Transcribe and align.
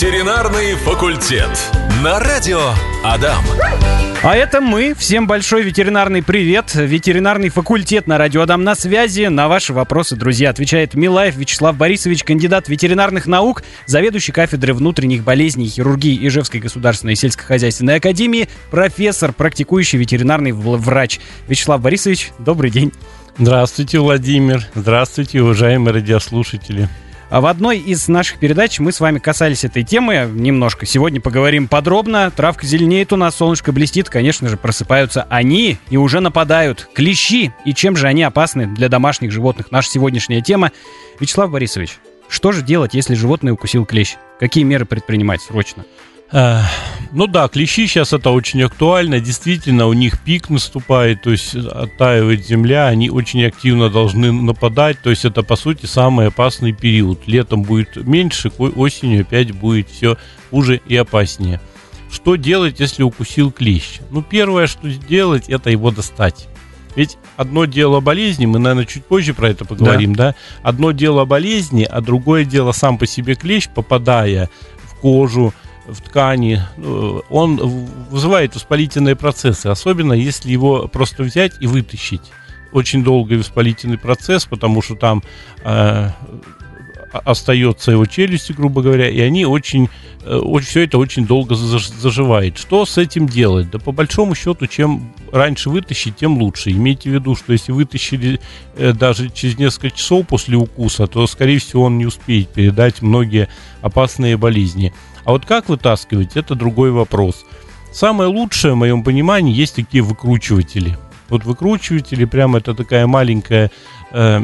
Ветеринарный 0.00 0.76
факультет. 0.76 1.50
На 2.04 2.20
радио 2.20 2.60
Адам. 3.04 3.44
А 4.22 4.36
это 4.36 4.60
мы. 4.60 4.94
Всем 4.94 5.26
большой 5.26 5.62
ветеринарный 5.62 6.22
привет. 6.22 6.72
Ветеринарный 6.72 7.48
факультет 7.48 8.06
на 8.06 8.16
радио 8.16 8.42
Адам 8.42 8.62
на 8.62 8.76
связи. 8.76 9.26
На 9.26 9.48
ваши 9.48 9.72
вопросы, 9.72 10.14
друзья, 10.14 10.50
отвечает 10.50 10.94
Милаев 10.94 11.34
Вячеслав 11.34 11.76
Борисович, 11.76 12.22
кандидат 12.22 12.68
ветеринарных 12.68 13.26
наук, 13.26 13.64
заведующий 13.86 14.30
кафедры 14.30 14.72
внутренних 14.72 15.24
болезней 15.24 15.66
и 15.66 15.70
хирургии 15.70 16.28
Ижевской 16.28 16.60
государственной 16.60 17.16
сельскохозяйственной 17.16 17.96
академии, 17.96 18.48
профессор, 18.70 19.32
практикующий 19.32 19.98
ветеринарный 19.98 20.52
врач. 20.52 21.18
Вячеслав 21.48 21.80
Борисович, 21.80 22.30
добрый 22.38 22.70
день. 22.70 22.92
Здравствуйте, 23.36 23.98
Владимир. 23.98 24.64
Здравствуйте, 24.76 25.42
уважаемые 25.42 25.92
радиослушатели. 25.92 26.88
А 27.30 27.42
в 27.42 27.46
одной 27.46 27.78
из 27.78 28.08
наших 28.08 28.38
передач 28.38 28.78
мы 28.80 28.90
с 28.90 29.00
вами 29.00 29.18
касались 29.18 29.62
этой 29.62 29.84
темы 29.84 30.30
немножко. 30.32 30.86
Сегодня 30.86 31.20
поговорим 31.20 31.68
подробно. 31.68 32.30
Травка 32.30 32.66
зеленеет 32.66 33.12
у 33.12 33.16
нас, 33.16 33.34
солнышко 33.34 33.70
блестит. 33.70 34.08
Конечно 34.08 34.48
же, 34.48 34.56
просыпаются 34.56 35.26
они 35.28 35.76
и 35.90 35.98
уже 35.98 36.20
нападают. 36.20 36.88
Клещи. 36.94 37.52
И 37.66 37.74
чем 37.74 37.96
же 37.96 38.06
они 38.06 38.22
опасны 38.22 38.66
для 38.66 38.88
домашних 38.88 39.30
животных? 39.30 39.70
Наша 39.70 39.90
сегодняшняя 39.90 40.40
тема. 40.40 40.72
Вячеслав 41.20 41.50
Борисович, 41.50 41.98
что 42.30 42.52
же 42.52 42.62
делать, 42.62 42.94
если 42.94 43.14
животное 43.14 43.52
укусил 43.52 43.84
клещ? 43.84 44.16
Какие 44.40 44.64
меры 44.64 44.86
предпринимать 44.86 45.42
срочно? 45.42 45.84
Ну 46.30 47.26
да, 47.26 47.48
клещи 47.48 47.86
сейчас 47.86 48.12
это 48.12 48.30
очень 48.30 48.62
актуально. 48.62 49.18
Действительно, 49.18 49.86
у 49.86 49.94
них 49.94 50.20
пик 50.20 50.50
наступает, 50.50 51.22
то 51.22 51.30
есть 51.30 51.54
оттаивает 51.54 52.46
земля, 52.46 52.86
они 52.86 53.08
очень 53.08 53.44
активно 53.44 53.88
должны 53.88 54.30
нападать. 54.30 55.00
То 55.02 55.10
есть 55.10 55.24
это, 55.24 55.42
по 55.42 55.56
сути, 55.56 55.86
самый 55.86 56.26
опасный 56.26 56.72
период. 56.72 57.26
Летом 57.26 57.62
будет 57.62 57.96
меньше, 57.96 58.50
осенью 58.50 59.22
опять 59.22 59.52
будет 59.52 59.88
все 59.88 60.18
хуже 60.50 60.80
и 60.86 60.96
опаснее. 60.96 61.60
Что 62.10 62.36
делать, 62.36 62.80
если 62.80 63.02
укусил 63.02 63.50
клещ? 63.50 64.00
Ну, 64.10 64.22
первое, 64.22 64.66
что 64.66 64.88
сделать, 64.90 65.48
это 65.48 65.70
его 65.70 65.90
достать. 65.90 66.46
Ведь 66.96 67.16
одно 67.36 67.64
дело 67.64 68.00
болезни, 68.00 68.46
мы, 68.46 68.58
наверное, 68.58 68.86
чуть 68.86 69.04
позже 69.04 69.32
про 69.32 69.50
это 69.50 69.64
поговорим, 69.64 70.14
да? 70.14 70.30
да? 70.30 70.34
Одно 70.62 70.90
дело 70.90 71.24
болезни, 71.24 71.84
а 71.84 72.00
другое 72.00 72.44
дело 72.44 72.72
сам 72.72 72.98
по 72.98 73.06
себе 73.06 73.34
клещ, 73.34 73.68
попадая 73.74 74.50
в 74.84 74.96
кожу, 74.96 75.54
в 75.88 76.00
ткани, 76.02 76.60
э, 76.76 77.20
он 77.30 77.56
вызывает 78.10 78.54
воспалительные 78.54 79.16
процессы, 79.16 79.66
особенно 79.66 80.12
если 80.12 80.50
его 80.50 80.88
просто 80.88 81.22
взять 81.22 81.52
и 81.60 81.66
вытащить. 81.66 82.22
Очень 82.72 83.02
долгий 83.02 83.36
воспалительный 83.36 83.98
процесс, 83.98 84.44
потому 84.44 84.82
что 84.82 84.94
там 84.94 85.22
э, 85.64 86.10
остается 87.12 87.92
его 87.92 88.06
челюсти, 88.06 88.52
грубо 88.52 88.82
говоря, 88.82 89.08
и 89.08 89.20
они 89.20 89.46
очень, 89.46 89.88
э, 90.24 90.36
очень 90.36 90.66
все 90.66 90.84
это 90.84 90.98
очень 90.98 91.26
долго 91.26 91.54
заживает. 91.54 92.58
Что 92.58 92.84
с 92.84 92.98
этим 92.98 93.26
делать? 93.26 93.70
Да 93.70 93.78
по 93.78 93.92
большому 93.92 94.34
счету, 94.34 94.66
чем 94.66 95.12
раньше 95.32 95.70
вытащить, 95.70 96.16
тем 96.16 96.38
лучше. 96.38 96.70
Имейте 96.70 97.10
в 97.10 97.14
виду, 97.14 97.34
что 97.34 97.52
если 97.52 97.72
вытащили 97.72 98.40
э, 98.76 98.92
даже 98.92 99.30
через 99.30 99.58
несколько 99.58 99.90
часов 99.90 100.26
после 100.26 100.56
укуса, 100.56 101.06
то, 101.06 101.26
скорее 101.26 101.58
всего, 101.58 101.84
он 101.84 101.98
не 101.98 102.06
успеет 102.06 102.48
передать 102.48 103.02
многие 103.02 103.48
опасные 103.80 104.36
болезни. 104.36 104.92
А 105.28 105.32
вот 105.32 105.44
как 105.44 105.68
вытаскивать, 105.68 106.38
это 106.38 106.54
другой 106.54 106.90
вопрос. 106.90 107.44
Самое 107.92 108.30
лучшее, 108.30 108.72
в 108.72 108.78
моем 108.78 109.04
понимании, 109.04 109.54
есть 109.54 109.74
такие 109.74 110.02
выкручиватели. 110.02 110.96
Вот 111.28 111.44
выкручиватели, 111.44 112.24
прямо 112.24 112.56
это 112.56 112.74
такая 112.74 113.06
маленькая 113.06 113.70
э, 114.10 114.40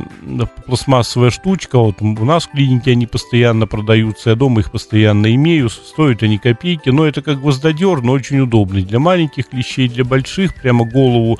пластмассовая 0.67 1.31
штучка. 1.31 1.79
Вот 1.79 2.03
у 2.03 2.25
нас 2.27 2.45
в 2.45 2.51
клинике 2.51 2.91
они 2.91 3.07
постоянно 3.07 3.67
продаются, 3.67 4.29
я 4.29 4.37
дома 4.37 4.61
их 4.61 4.71
постоянно 4.71 5.35
имею. 5.35 5.71
Стоят 5.71 6.23
они 6.23 6.37
копейки, 6.37 6.91
но 6.91 7.07
это 7.07 7.23
как 7.23 7.41
гвоздодер, 7.41 8.03
но 8.03 8.13
очень 8.13 8.41
удобный. 8.41 8.83
Для 8.83 8.99
маленьких 8.99 9.49
клещей, 9.49 9.89
для 9.89 10.05
больших, 10.05 10.55
прямо 10.55 10.85
голову 10.85 11.39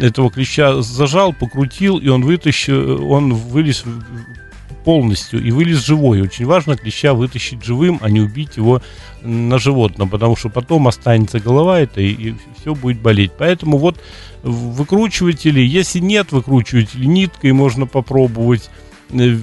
этого 0.00 0.30
клеща 0.30 0.80
зажал, 0.80 1.34
покрутил, 1.34 1.98
и 1.98 2.08
он 2.08 2.22
вытащил, 2.22 3.12
он 3.12 3.34
вылез 3.34 3.84
полностью 4.84 5.42
и 5.42 5.50
вылез 5.50 5.84
живой. 5.84 6.22
Очень 6.22 6.46
важно 6.46 6.76
клеща 6.76 7.14
вытащить 7.14 7.64
живым, 7.64 7.98
а 8.02 8.10
не 8.10 8.20
убить 8.20 8.56
его 8.56 8.82
на 9.22 9.58
животном, 9.58 10.08
потому 10.08 10.36
что 10.36 10.48
потом 10.48 10.88
останется 10.88 11.40
голова 11.40 11.80
это 11.80 12.00
и, 12.00 12.10
и 12.12 12.34
все 12.58 12.74
будет 12.74 13.00
болеть. 13.00 13.32
Поэтому 13.38 13.78
вот 13.78 14.00
выкручиватели, 14.42 15.60
если 15.60 15.98
нет 15.98 16.32
выкручивателей, 16.32 17.06
ниткой 17.06 17.52
можно 17.52 17.86
попробовать 17.86 18.70
э, 19.10 19.36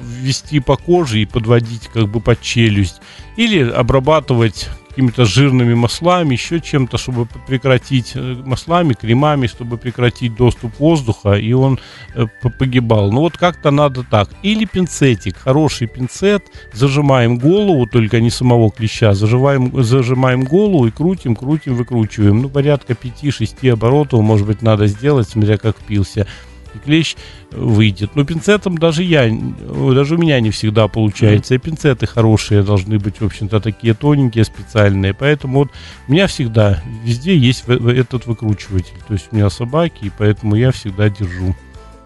ввести 0.00 0.60
по 0.60 0.76
коже 0.76 1.20
и 1.20 1.26
подводить 1.26 1.88
как 1.92 2.08
бы 2.08 2.20
под 2.20 2.40
челюсть. 2.40 3.00
Или 3.36 3.68
обрабатывать 3.68 4.68
какими-то 4.98 5.24
жирными 5.24 5.74
маслами, 5.74 6.32
еще 6.32 6.60
чем-то, 6.60 6.98
чтобы 6.98 7.28
прекратить 7.46 8.16
э, 8.16 8.42
маслами, 8.44 8.94
кремами, 8.94 9.46
чтобы 9.46 9.78
прекратить 9.78 10.34
доступ 10.34 10.80
воздуха, 10.80 11.34
и 11.34 11.52
он 11.52 11.78
э, 12.16 12.26
погибал. 12.58 13.12
Ну 13.12 13.20
вот 13.20 13.36
как-то 13.36 13.70
надо 13.70 14.02
так. 14.02 14.28
Или 14.42 14.64
пинцетик, 14.64 15.36
хороший 15.36 15.86
пинцет, 15.86 16.42
зажимаем 16.72 17.38
голову, 17.38 17.86
только 17.86 18.20
не 18.20 18.30
самого 18.30 18.72
клеща, 18.72 19.14
заживаем, 19.14 19.84
зажимаем 19.84 20.42
голову 20.42 20.88
и 20.88 20.90
крутим, 20.90 21.36
крутим, 21.36 21.76
выкручиваем. 21.76 22.42
Ну 22.42 22.48
порядка 22.48 22.94
5-6 22.94 23.70
оборотов, 23.70 24.20
может 24.22 24.48
быть, 24.48 24.62
надо 24.62 24.88
сделать, 24.88 25.28
смотря 25.28 25.58
как 25.58 25.76
впился 25.78 26.26
и 26.74 26.78
клещ 26.78 27.16
выйдет. 27.50 28.14
Но 28.14 28.24
пинцетом 28.24 28.76
даже 28.78 29.02
я, 29.02 29.28
даже 29.28 30.14
у 30.14 30.18
меня 30.18 30.40
не 30.40 30.50
всегда 30.50 30.88
получается. 30.88 31.54
И 31.54 31.58
пинцеты 31.58 32.06
хорошие 32.06 32.62
должны 32.62 32.98
быть, 32.98 33.20
в 33.20 33.24
общем-то, 33.24 33.60
такие 33.60 33.94
тоненькие, 33.94 34.44
специальные. 34.44 35.14
Поэтому 35.14 35.60
вот 35.60 35.70
у 36.06 36.12
меня 36.12 36.26
всегда 36.26 36.82
везде 37.04 37.36
есть 37.36 37.64
этот 37.68 38.26
выкручиватель. 38.26 38.94
То 39.06 39.14
есть 39.14 39.28
у 39.30 39.36
меня 39.36 39.50
собаки, 39.50 40.04
и 40.04 40.12
поэтому 40.16 40.54
я 40.56 40.72
всегда 40.72 41.08
держу. 41.08 41.54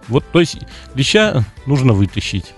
Вот, 0.09 0.25
то 0.33 0.41
есть 0.41 0.59
клеща 0.95 1.45
нужно 1.67 1.93
вытащить. 1.93 2.55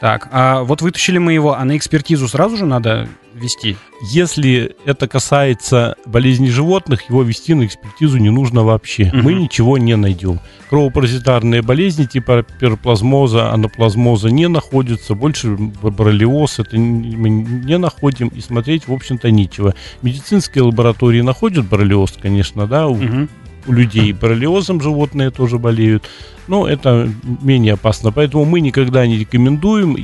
Так, 0.00 0.28
а 0.30 0.62
вот 0.62 0.80
вытащили 0.80 1.18
мы 1.18 1.32
его, 1.32 1.54
а 1.54 1.64
на 1.64 1.76
экспертизу 1.76 2.28
сразу 2.28 2.56
же 2.56 2.66
надо 2.66 3.08
вести? 3.34 3.76
Если 4.00 4.76
это 4.84 5.08
касается 5.08 5.96
болезней 6.06 6.50
животных, 6.50 7.08
его 7.08 7.22
вести 7.22 7.54
на 7.54 7.66
экспертизу 7.66 8.18
не 8.18 8.30
нужно 8.30 8.62
вообще. 8.62 9.10
Угу. 9.12 9.16
Мы 9.16 9.34
ничего 9.34 9.76
не 9.76 9.96
найдем. 9.96 10.38
Кровопаразитарные 10.70 11.62
болезни 11.62 12.04
типа 12.04 12.44
пероплазмоза, 12.60 13.52
анаплазмоза 13.52 14.28
не 14.30 14.48
находятся. 14.48 15.14
Больше 15.14 15.56
боррелиоз 15.56 16.60
это 16.60 16.78
мы 16.78 17.28
не 17.28 17.78
находим 17.78 18.28
и 18.28 18.40
смотреть, 18.40 18.86
в 18.86 18.92
общем-то, 18.92 19.30
нечего. 19.32 19.74
Медицинские 20.02 20.62
лаборатории 20.62 21.22
находят 21.22 21.66
боррелиоз, 21.66 22.18
конечно, 22.20 22.66
да, 22.66 22.86
угу 22.86 23.28
у 23.68 23.72
людей 23.72 24.12
боррелиозом 24.12 24.80
животные 24.80 25.30
тоже 25.30 25.58
болеют. 25.58 26.08
Но 26.48 26.66
это 26.66 27.08
менее 27.42 27.74
опасно. 27.74 28.10
Поэтому 28.10 28.44
мы 28.44 28.60
никогда 28.60 29.06
не 29.06 29.18
рекомендуем, 29.18 29.96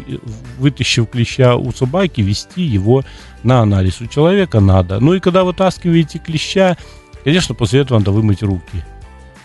вытащив 0.58 1.08
клеща 1.08 1.56
у 1.56 1.72
собаки, 1.72 2.20
вести 2.20 2.62
его 2.62 3.02
на 3.42 3.60
анализ. 3.60 4.00
У 4.00 4.06
человека 4.06 4.60
надо. 4.60 5.00
Ну 5.00 5.14
и 5.14 5.20
когда 5.20 5.42
вытаскиваете 5.42 6.18
клеща, 6.18 6.76
конечно, 7.24 7.54
после 7.54 7.80
этого 7.80 7.98
надо 7.98 8.12
вымыть 8.12 8.42
руки. 8.42 8.84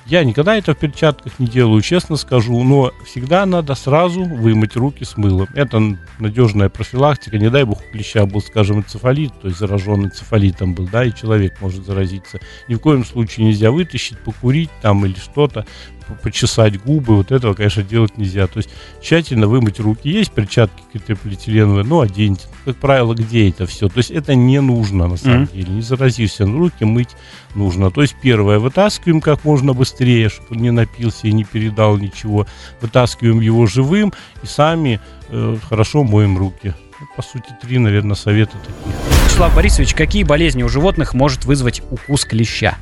Я 0.10 0.24
никогда 0.24 0.58
это 0.58 0.74
в 0.74 0.78
перчатках 0.80 1.38
не 1.38 1.46
делаю, 1.46 1.84
честно 1.84 2.16
скажу, 2.16 2.64
но 2.64 2.92
всегда 3.06 3.46
надо 3.46 3.76
сразу 3.76 4.24
вымыть 4.24 4.76
руки 4.76 5.04
с 5.04 5.18
мылом. 5.18 5.48
Это 5.54 5.80
надежная 6.18 6.70
профилактика. 6.70 7.38
Не 7.38 7.52
дай 7.52 7.64
бог 7.64 7.80
у 7.80 7.92
клеща 7.92 8.26
был, 8.26 8.42
скажем, 8.42 8.80
энцефалит, 8.80 9.32
то 9.40 9.48
есть 9.48 9.60
зараженный 9.60 10.06
энцефалитом 10.06 10.74
был, 10.74 10.90
да, 10.92 11.06
и 11.06 11.14
человек 11.14 11.62
может 11.62 11.86
заразиться. 11.86 12.40
Ни 12.68 12.74
в 12.74 12.80
коем 12.80 13.06
случае 13.06 13.46
нельзя 13.46 13.70
вытащить, 13.70 14.18
покурить 14.18 14.72
там 14.82 15.06
или 15.06 15.14
что-то, 15.14 15.68
почесать 16.16 16.82
губы, 16.82 17.16
вот 17.16 17.32
этого, 17.32 17.54
конечно, 17.54 17.84
делать 17.84 18.18
нельзя. 18.18 18.48
То 18.48 18.58
есть 18.58 18.70
тщательно 19.02 19.48
вымыть 19.48 19.80
руки. 19.80 20.10
Есть 20.10 20.32
перчатки 20.32 20.82
какие-то 20.92 21.22
полиэтиленовые, 21.22 21.84
ну, 21.84 22.02
оденьте. 22.02 22.48
Как 22.66 22.78
правило, 22.78 23.14
где 23.14 23.50
это 23.50 23.66
все? 23.66 23.88
То 23.88 23.98
есть 23.98 24.12
это 24.12 24.36
не 24.36 24.62
нужно, 24.62 25.08
на 25.08 25.18
самом 25.18 25.44
mm-hmm. 25.44 25.54
деле. 25.54 25.74
Не 25.74 25.82
заразишься, 25.82 26.46
но 26.46 26.58
руки 26.60 26.86
мыть 26.86 27.16
нужно. 27.56 27.92
То 27.92 28.02
есть 28.02 28.16
первое, 28.22 28.60
вытаскиваем 28.60 29.22
как 29.22 29.44
можно 29.44 29.74
быстрее, 29.74 30.30
чтобы 30.30 30.56
он 30.56 30.58
не 30.58 30.72
напился 30.72 31.28
и 31.28 31.32
не 31.32 31.44
передал 31.44 31.98
ничего. 31.98 32.48
Вытаскиваем 32.82 33.40
его 33.40 33.66
живым 33.66 34.14
и 34.44 34.46
сами 34.46 35.00
э, 35.30 35.58
хорошо 35.68 36.04
моем 36.04 36.38
руки. 36.38 36.74
Ну, 37.00 37.08
по 37.16 37.22
сути, 37.22 37.48
три, 37.62 37.78
наверное, 37.78 38.16
совета 38.16 38.58
таких. 38.58 39.00
Вячеслав 39.26 39.56
Борисович, 39.56 39.94
какие 39.94 40.24
болезни 40.24 40.64
у 40.64 40.70
животных 40.70 41.14
может 41.14 41.46
вызвать 41.46 41.82
укус 41.92 42.26
клеща? 42.26 42.78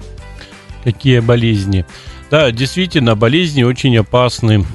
Какие 0.83 1.19
болезни? 1.19 1.85
Да, 2.29 2.51
действительно, 2.51 3.15
болезни 3.15 3.63
очень 3.63 3.97
опасны. 3.97 4.65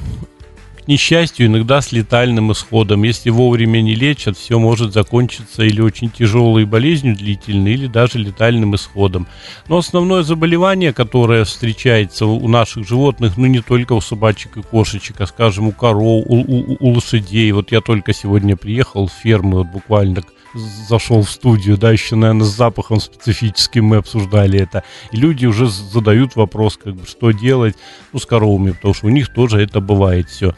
К 0.83 0.89
несчастью, 0.89 1.47
иногда 1.47 1.83
с 1.83 1.93
летальным 1.93 2.51
исходом. 2.51 3.03
Если 3.03 3.29
вовремя 3.29 3.83
не 3.83 3.95
лечат, 3.95 4.39
все 4.39 4.59
может 4.59 4.95
закончиться 4.95 5.63
или 5.63 5.83
очень 5.83 6.11
тяжелой 6.11 6.65
болезнью 6.65 7.15
длительной, 7.15 7.75
или 7.75 7.87
даже 7.89 8.19
летальным 8.19 8.75
исходом. 8.75 9.29
Но 9.69 9.77
основное 9.77 10.23
заболевание, 10.23 10.95
которое 10.95 11.45
встречается 11.45 12.25
у 12.25 12.49
наших 12.49 12.89
животных, 12.89 13.37
ну 13.37 13.47
не 13.47 13.61
только 13.61 13.93
у 13.93 14.01
собачек 14.01 14.57
и 14.57 14.63
кошечек, 14.63 15.21
а 15.21 15.27
скажем 15.27 15.69
у 15.69 15.73
коров, 15.73 16.25
у, 16.27 16.37
у, 16.37 16.77
у 16.81 16.95
лошадей. 16.95 17.53
Вот 17.53 17.71
я 17.71 17.83
только 17.83 18.15
сегодня 18.15 18.57
приехал 18.57 19.09
с 19.09 19.13
фермы, 19.13 19.59
вот 19.59 19.69
буквально 19.69 20.23
зашел 20.55 21.23
в 21.23 21.31
студию, 21.31 21.77
да, 21.77 21.91
еще, 21.93 22.17
наверное, 22.17 22.47
с 22.47 22.57
запахом 22.57 23.01
специфическим 23.01 23.85
мы 23.85 23.97
обсуждали 23.97 24.61
это. 24.61 24.85
И 25.11 25.17
люди 25.17 25.47
уже 25.47 25.69
задают 25.69 26.37
вопрос, 26.37 26.79
как 26.83 26.95
бы, 26.95 27.07
что 27.07 27.31
делать, 27.31 27.75
ну, 28.13 28.19
с 28.19 28.27
коровами, 28.27 28.73
потому 28.73 28.95
что 28.95 29.07
у 29.07 29.11
них 29.11 29.33
тоже 29.33 29.63
это 29.63 29.81
бывает 29.81 30.29
все. 30.29 30.55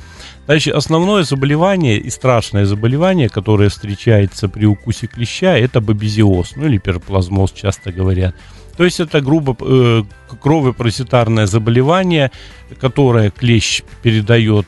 Значит, 0.47 0.75
основное 0.75 1.23
заболевание 1.23 1.99
и 1.99 2.11
страшное 2.11 2.67
заболевание, 2.67 3.29
которое 3.29 3.69
встречается 3.69 4.49
при 4.49 4.67
укусе 4.67 5.07
клеща, 5.07 5.57
это 5.57 5.81
бабезиоз, 5.81 6.57
ну 6.57 6.67
или 6.67 6.79
пероплазмоз, 6.79 7.53
часто 7.53 7.93
говорят. 7.93 8.35
То 8.77 8.85
есть 8.85 9.01
это 9.01 9.21
грубо 9.21 9.57
э, 9.61 10.03
кровопаразитарное 10.43 11.47
заболевание, 11.47 12.31
которое 12.81 13.31
клещ 13.31 13.83
передает 14.03 14.67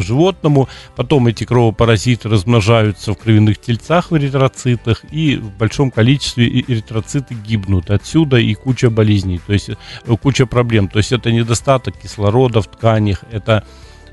животному, 0.00 0.68
потом 0.94 1.26
эти 1.26 1.44
кровопаразиты 1.44 2.28
размножаются 2.28 3.12
в 3.12 3.16
кровяных 3.16 3.58
тельцах 3.58 4.10
в 4.10 4.16
эритроцитах, 4.16 5.04
и 5.10 5.36
в 5.36 5.50
большом 5.56 5.90
количестве 5.90 6.48
эритроциты 6.48 7.34
гибнут. 7.34 7.90
Отсюда 7.90 8.36
и 8.36 8.54
куча 8.54 8.90
болезней, 8.90 9.40
то 9.46 9.52
есть 9.52 9.70
э, 9.70 9.74
куча 10.22 10.46
проблем. 10.46 10.88
То 10.88 10.98
есть 10.98 11.12
это 11.12 11.30
недостаток 11.30 11.98
кислорода 11.98 12.62
в 12.62 12.66
тканях, 12.66 13.24
это 13.30 13.64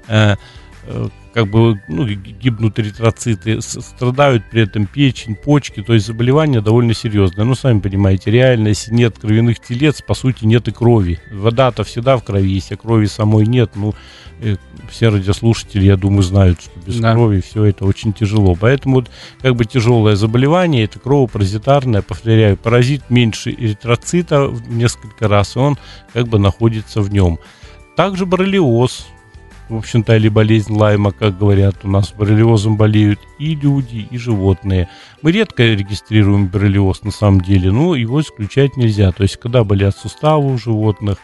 э, 0.08 0.36
как 1.34 1.48
бы 1.48 1.82
ну, 1.88 2.06
гибнут 2.06 2.80
эритроциты, 2.80 3.60
страдают 3.62 4.44
при 4.52 4.62
этом 4.62 4.86
печень, 4.86 5.36
почки, 5.36 5.82
то 5.82 5.94
есть 5.94 6.06
заболевание 6.06 6.62
довольно 6.62 6.94
серьезное. 6.94 7.44
Ну, 7.44 7.56
сами 7.56 7.80
понимаете, 7.80 8.30
реально, 8.30 8.70
если 8.70 8.94
нет 8.94 9.18
кровяных 9.18 9.60
телец, 9.60 10.02
по 10.02 10.14
сути, 10.14 10.46
нет 10.46 10.68
и 10.68 10.72
крови. 10.72 11.20
Вода-то 11.32 11.84
всегда 11.84 12.18
в 12.18 12.24
крови, 12.24 12.50
если 12.50 12.76
крови 12.76 13.08
самой 13.08 13.48
нет, 13.48 13.72
ну, 13.74 13.96
э, 14.42 14.58
все 14.92 15.10
радиослушатели, 15.10 15.86
я 15.86 15.98
думаю, 15.98 16.22
знают, 16.22 16.62
что 16.62 16.72
без 16.86 17.00
да. 17.00 17.14
крови 17.14 17.42
все 17.42 17.66
это 17.66 17.86
очень 17.86 18.14
тяжело. 18.14 18.56
Поэтому 18.56 18.98
вот, 18.98 19.10
как 19.42 19.56
бы 19.56 19.66
тяжелое 19.66 20.16
заболевание, 20.16 20.84
это 20.84 21.00
кровопаразитарное, 21.00 22.04
повторяю, 22.04 22.58
паразит 22.58 23.10
меньше 23.10 23.50
эритроцита 23.50 24.48
в 24.48 24.72
несколько 24.72 25.28
раз, 25.28 25.56
и 25.56 25.60
он 25.60 25.80
как 26.14 26.28
бы 26.28 26.38
находится 26.38 27.02
в 27.02 27.12
нем. 27.12 27.40
Также 27.96 28.26
боррелиоз, 28.26 29.08
в 29.70 29.76
общем-то, 29.76 30.16
или 30.16 30.30
болезнь 30.30 30.74
Лайма, 30.74 31.12
как 31.12 31.38
говорят, 31.38 31.78
у 31.84 31.88
нас 31.88 32.14
боррелиозом 32.14 32.78
болеют 32.78 33.20
и 33.40 33.56
люди, 33.56 34.08
и 34.10 34.18
животные. 34.18 34.90
Мы 35.22 35.32
редко 35.32 35.64
регистрируем 35.64 36.48
боррелиоз 36.48 37.04
на 37.04 37.12
самом 37.12 37.42
деле, 37.42 37.72
но 37.72 37.96
его 37.96 38.22
исключать 38.22 38.78
нельзя. 38.78 39.12
То 39.12 39.24
есть, 39.24 39.38
когда 39.38 39.64
болят 39.64 39.96
суставы 39.96 40.54
у 40.54 40.58
животных, 40.58 41.18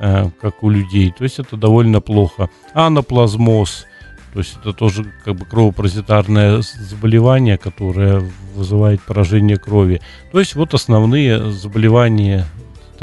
э, 0.00 0.30
как 0.40 0.62
у 0.62 0.70
людей, 0.70 1.12
то 1.16 1.24
есть 1.24 1.38
это 1.38 1.56
довольно 1.56 2.00
плохо. 2.00 2.48
Анаплазмоз, 2.72 3.86
то 4.32 4.40
есть 4.40 4.56
это 4.60 4.72
тоже 4.72 5.12
как 5.24 5.36
бы 5.36 5.44
кровопаразитарное 5.44 6.60
заболевание, 6.62 7.56
которое 7.56 8.28
вызывает 8.56 9.00
поражение 9.02 9.58
крови. 9.58 10.00
То 10.32 10.40
есть 10.40 10.56
вот 10.56 10.74
основные 10.74 11.52
заболевания 11.52 12.44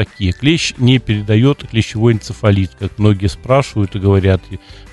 такие. 0.06 0.32
Клещ 0.32 0.74
не 0.78 1.00
передает 1.00 1.68
клещевой 1.70 2.14
энцефалит, 2.14 2.72
как 2.80 2.98
многие 2.98 3.28
спрашивают 3.28 3.96
и 3.96 4.00
говорят, 4.00 4.42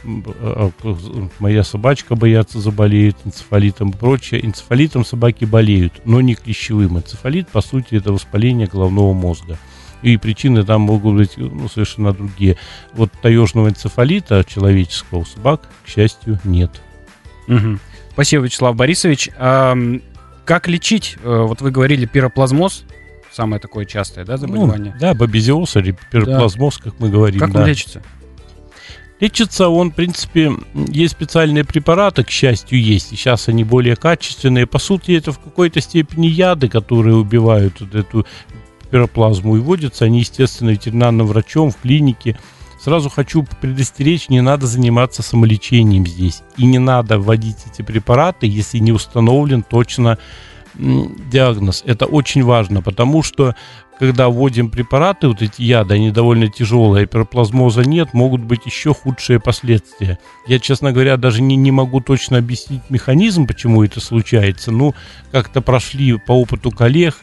«А, 0.05 0.71
а, 0.83 1.29
моя 1.39 1.65
собачка 1.65 2.15
боятся 2.15 2.61
заболеет 2.61 3.17
энцефалитом 3.25 3.91
и 3.91 3.97
прочее. 3.97 4.45
Энцефалитом 4.45 5.05
собаки 5.05 5.45
болеют, 5.45 6.03
но 6.05 6.21
не 6.21 6.35
клещевым. 6.35 6.99
Энцефалит, 6.99 7.49
по 7.49 7.61
сути, 7.61 7.95
это 7.95 8.13
воспаление 8.13 8.67
головного 8.67 9.13
мозга. 9.13 9.59
И 10.03 10.17
причины 10.17 10.65
там 10.65 10.83
могут 10.83 11.17
быть 11.17 11.37
ну, 11.37 11.69
совершенно 11.69 12.13
другие. 12.13 12.57
Вот 12.93 13.11
таежного 13.21 13.69
энцефалита 13.69 14.45
человеческого 14.47 15.21
у 15.21 15.25
собак, 15.25 15.69
к 15.85 15.89
счастью, 15.89 16.39
нет. 16.45 16.71
Угу. 17.49 17.79
Спасибо, 18.13 18.45
Вячеслав 18.45 18.77
Борисович. 18.77 19.31
А, 19.39 19.77
как 20.45 20.69
лечить? 20.69 21.17
Э, 21.23 21.45
вот 21.47 21.61
вы 21.61 21.71
говорили 21.71 22.07
пироплазмоз, 22.07 22.85
самое 23.33 23.61
такое 23.61 23.85
частое, 23.85 24.25
да, 24.25 24.37
заболевание? 24.37 24.93
Ну, 24.95 25.01
да, 25.01 25.15
бабезиоз 25.15 25.77
или 25.77 25.97
пироплазмоз, 26.11 26.79
да. 26.79 26.85
как 26.85 27.01
мы 27.01 27.09
говорим. 27.09 27.41
Как 27.41 27.53
да. 27.53 27.61
он 27.61 27.67
лечится? 27.67 28.03
Лечится 29.21 29.69
он, 29.69 29.91
в 29.91 29.95
принципе, 29.95 30.53
есть 30.75 31.15
специальные 31.15 31.65
препараты, 31.65 32.23
к 32.23 32.31
счастью, 32.31 32.81
есть. 32.81 33.13
И 33.13 33.17
сейчас 33.17 33.49
они 33.49 33.65
более 33.65 33.97
качественные. 33.97 34.67
По 34.67 34.79
сути, 34.79 35.13
это 35.13 35.33
в 35.33 35.41
какой-то 35.41 35.81
степени 35.81 36.29
яды, 36.29 36.69
которые 36.69 37.17
убивают 37.17 37.81
вот 37.81 37.95
эту 37.97 38.27
пироплазму. 38.91 39.57
И 39.57 39.61
вводятся 39.61 40.05
они, 40.05 40.21
естественно, 40.21 40.71
ветеринарным 40.71 41.27
врачом 41.27 41.73
в 41.73 41.79
клинике. 41.79 42.39
Сразу 42.81 43.11
хочу 43.11 43.45
предостеречь, 43.61 44.29
не 44.29 44.41
надо 44.41 44.69
заниматься 44.69 45.25
самолечением 45.25 46.07
здесь. 46.07 46.43
И 46.57 46.65
не 46.65 46.79
надо 46.79 47.19
вводить 47.19 47.59
эти 47.67 47.83
препараты, 47.83 48.47
если 48.47 48.79
не 48.79 48.93
установлен 48.93 49.65
точно 49.65 50.19
диагноз. 50.79 51.83
Это 51.87 52.07
очень 52.07 52.45
важно, 52.45 52.83
потому 52.83 53.23
что 53.23 53.55
когда 53.99 54.29
вводим 54.29 54.71
препараты, 54.71 55.27
вот 55.27 55.43
эти 55.43 55.61
яды, 55.63 55.95
они 55.95 56.13
довольно 56.13 56.49
тяжелые, 56.49 57.05
гиперплазмоза 57.05 57.83
нет, 57.83 58.15
могут 58.15 58.43
быть 58.43 58.65
еще 58.65 58.95
худшие 58.95 59.41
последствия. 59.41 60.21
Я, 60.47 60.61
честно 60.61 60.93
говоря, 60.93 61.17
даже 61.17 61.43
не, 61.43 61.57
не 61.57 61.73
могу 61.73 62.01
точно 62.01 62.39
объяснить 62.39 62.83
механизм, 62.91 63.47
почему 63.47 63.83
это 63.83 64.01
случается. 64.01 64.71
Ну, 64.71 64.95
как-то 65.33 65.61
прошли 65.61 66.17
по 66.17 66.33
опыту 66.33 66.71
коллег, 66.71 67.17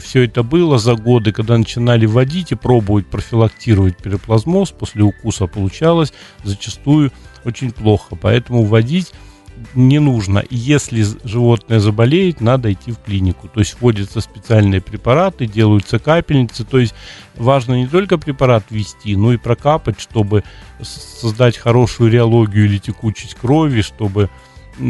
все 0.00 0.24
это 0.24 0.44
было 0.44 0.78
за 0.78 0.94
годы, 0.94 1.32
когда 1.32 1.58
начинали 1.58 2.06
вводить 2.06 2.52
и 2.52 2.54
пробовать 2.54 3.08
профилактировать 3.08 3.96
переплазмоз, 3.96 4.70
после 4.70 5.02
укуса 5.02 5.48
получалось 5.48 6.12
зачастую 6.44 7.10
очень 7.44 7.72
плохо. 7.72 8.14
Поэтому 8.14 8.62
вводить 8.62 9.12
не 9.74 9.98
нужно. 9.98 10.44
Если 10.50 11.04
животное 11.24 11.80
заболеет, 11.80 12.40
надо 12.40 12.72
идти 12.72 12.92
в 12.92 12.98
клинику. 12.98 13.48
То 13.48 13.60
есть 13.60 13.76
вводятся 13.80 14.20
специальные 14.20 14.80
препараты, 14.80 15.46
делаются 15.46 15.98
капельницы. 15.98 16.64
То 16.64 16.78
есть 16.78 16.94
важно 17.36 17.74
не 17.74 17.86
только 17.86 18.18
препарат 18.18 18.64
ввести, 18.70 19.16
но 19.16 19.32
и 19.32 19.36
прокапать, 19.36 20.00
чтобы 20.00 20.44
создать 20.82 21.56
хорошую 21.56 22.10
реологию 22.10 22.66
или 22.66 22.78
текучесть 22.78 23.34
крови, 23.34 23.82
чтобы 23.82 24.30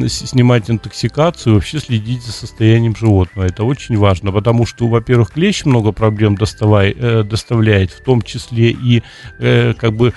снимать 0.09 0.71
интоксикацию, 0.71 1.55
вообще 1.55 1.81
следить 1.81 2.23
за 2.23 2.33
состоянием 2.33 2.95
животного. 2.95 3.47
Это 3.47 3.65
очень 3.65 3.97
важно, 3.97 4.33
потому 4.33 4.65
что, 4.67 4.87
во-первых, 4.87 5.33
клещ 5.33 5.65
много 5.65 5.93
проблем 5.93 6.37
доставай, 6.37 6.95
э, 6.97 7.23
доставляет, 7.25 7.91
в 7.91 8.03
том 8.03 8.23
числе 8.23 8.71
и 8.71 9.03
э, 9.39 9.75
как 9.75 9.95
бы 9.95 10.15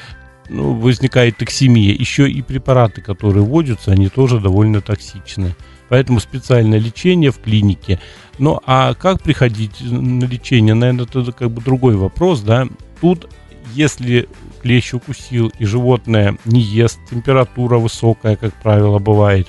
ну, 0.49 0.73
возникает 0.73 1.37
токсемия, 1.37 1.93
еще 1.93 2.29
и 2.29 2.41
препараты, 2.41 3.01
которые 3.01 3.43
вводятся, 3.43 3.91
они 3.91 4.09
тоже 4.09 4.39
довольно 4.39 4.81
токсичны. 4.81 5.55
Поэтому 5.89 6.19
специальное 6.19 6.79
лечение 6.79 7.31
в 7.31 7.39
клинике. 7.39 7.99
Ну, 8.39 8.59
а 8.65 8.93
как 8.95 9.21
приходить 9.21 9.81
на 9.81 10.25
лечение, 10.25 10.73
наверное, 10.73 11.05
это 11.05 11.31
как 11.31 11.51
бы 11.51 11.61
другой 11.61 11.95
вопрос, 11.95 12.41
да. 12.41 12.67
Тут, 13.01 13.29
если 13.73 14.27
клещ 14.61 14.93
укусил 14.93 15.51
и 15.59 15.65
животное 15.65 16.37
не 16.45 16.61
ест, 16.61 16.99
температура 17.09 17.77
высокая, 17.77 18.35
как 18.35 18.53
правило, 18.61 18.97
бывает, 18.99 19.47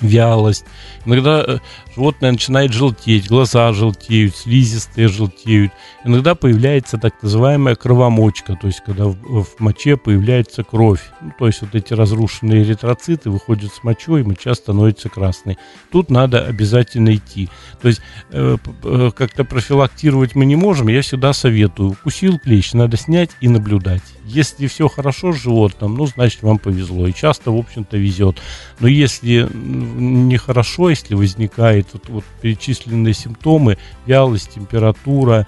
вялость. 0.00 0.64
Иногда 1.04 1.44
э, 1.46 1.58
животное 1.94 2.32
начинает 2.32 2.72
желтеть, 2.72 3.28
глаза 3.28 3.72
желтеют, 3.72 4.36
слизистые 4.36 5.08
желтеют. 5.08 5.72
Иногда 6.04 6.34
появляется 6.34 6.98
так 6.98 7.22
называемая 7.22 7.74
кровомочка, 7.74 8.56
то 8.60 8.66
есть 8.66 8.82
когда 8.84 9.06
в, 9.06 9.44
в 9.44 9.60
моче 9.60 9.96
появляется 9.96 10.64
кровь. 10.64 11.00
Ну, 11.20 11.32
то 11.38 11.46
есть 11.46 11.62
вот 11.62 11.74
эти 11.74 11.92
разрушенные 11.92 12.62
эритроциты 12.62 13.30
выходят 13.30 13.72
с 13.72 13.82
мочой, 13.82 14.20
и 14.20 14.24
моча 14.24 14.54
становится 14.54 15.08
красной. 15.08 15.58
Тут 15.90 16.10
надо 16.10 16.44
обязательно 16.46 17.14
идти. 17.14 17.48
То 17.80 17.88
есть 17.88 18.00
э, 18.30 18.56
э, 18.84 19.10
как-то 19.14 19.44
профилактировать 19.44 20.34
мы 20.34 20.44
не 20.44 20.56
можем, 20.56 20.88
я 20.88 21.02
всегда 21.02 21.32
советую. 21.32 21.90
Укусил 21.90 22.38
клещ, 22.38 22.72
надо 22.74 22.96
снять 22.96 23.30
и 23.40 23.48
наблюдать. 23.48 24.02
Если 24.24 24.66
все 24.68 24.88
хорошо 24.88 25.32
с 25.32 25.42
животным, 25.42 25.96
ну, 25.96 26.06
значит, 26.06 26.42
вам 26.42 26.58
повезло. 26.58 27.06
И 27.08 27.12
часто, 27.12 27.50
в 27.50 27.56
общем-то, 27.58 27.96
везет. 27.96 28.36
Но 28.78 28.86
если 28.86 29.48
нехорошо, 29.52 30.91
если 30.92 31.14
возникает 31.14 31.88
вот, 31.92 32.08
вот 32.08 32.24
перечисленные 32.40 33.14
симптомы, 33.14 33.78
вялость, 34.06 34.54
температура, 34.54 35.46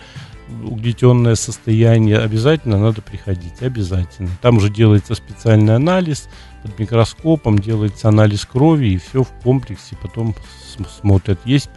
угнетенное 0.64 1.34
состояние, 1.34 2.18
обязательно 2.18 2.78
надо 2.78 3.02
приходить, 3.02 3.62
обязательно. 3.62 4.30
Там 4.42 4.56
уже 4.58 4.70
делается 4.70 5.14
специальный 5.14 5.74
анализ, 5.74 6.28
под 6.62 6.78
микроскопом 6.78 7.58
делается 7.58 8.08
анализ 8.08 8.44
крови, 8.44 8.86
и 8.88 8.98
все 8.98 9.22
в 9.22 9.30
комплексе 9.42 9.96
потом 10.00 10.34
смотрят, 11.00 11.38
есть 11.44 11.70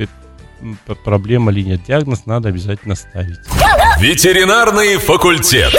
проблема 1.03 1.51
или 1.51 1.61
нет. 1.61 1.81
Диагноз 1.87 2.25
надо 2.25 2.49
обязательно 2.49 2.95
ставить. 2.95 3.39
Ветеринарный 3.99 4.97
факультет. 4.97 5.73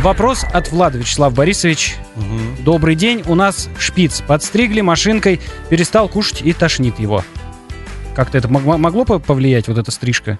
Вопрос 0.00 0.44
от 0.52 0.70
Влада 0.70 0.98
Вячеслав 0.98 1.34
Борисович. 1.34 1.96
Угу. 2.16 2.64
Добрый 2.64 2.94
день. 2.94 3.22
У 3.26 3.34
нас 3.34 3.68
шпиц. 3.78 4.22
Подстригли 4.26 4.80
машинкой, 4.80 5.40
перестал 5.70 6.08
кушать 6.08 6.42
и 6.42 6.52
тошнит 6.52 6.98
его. 6.98 7.24
Как-то 8.14 8.36
это 8.38 8.48
могло 8.48 9.04
повлиять, 9.04 9.68
вот 9.68 9.78
эта 9.78 9.90
стрижка? 9.90 10.38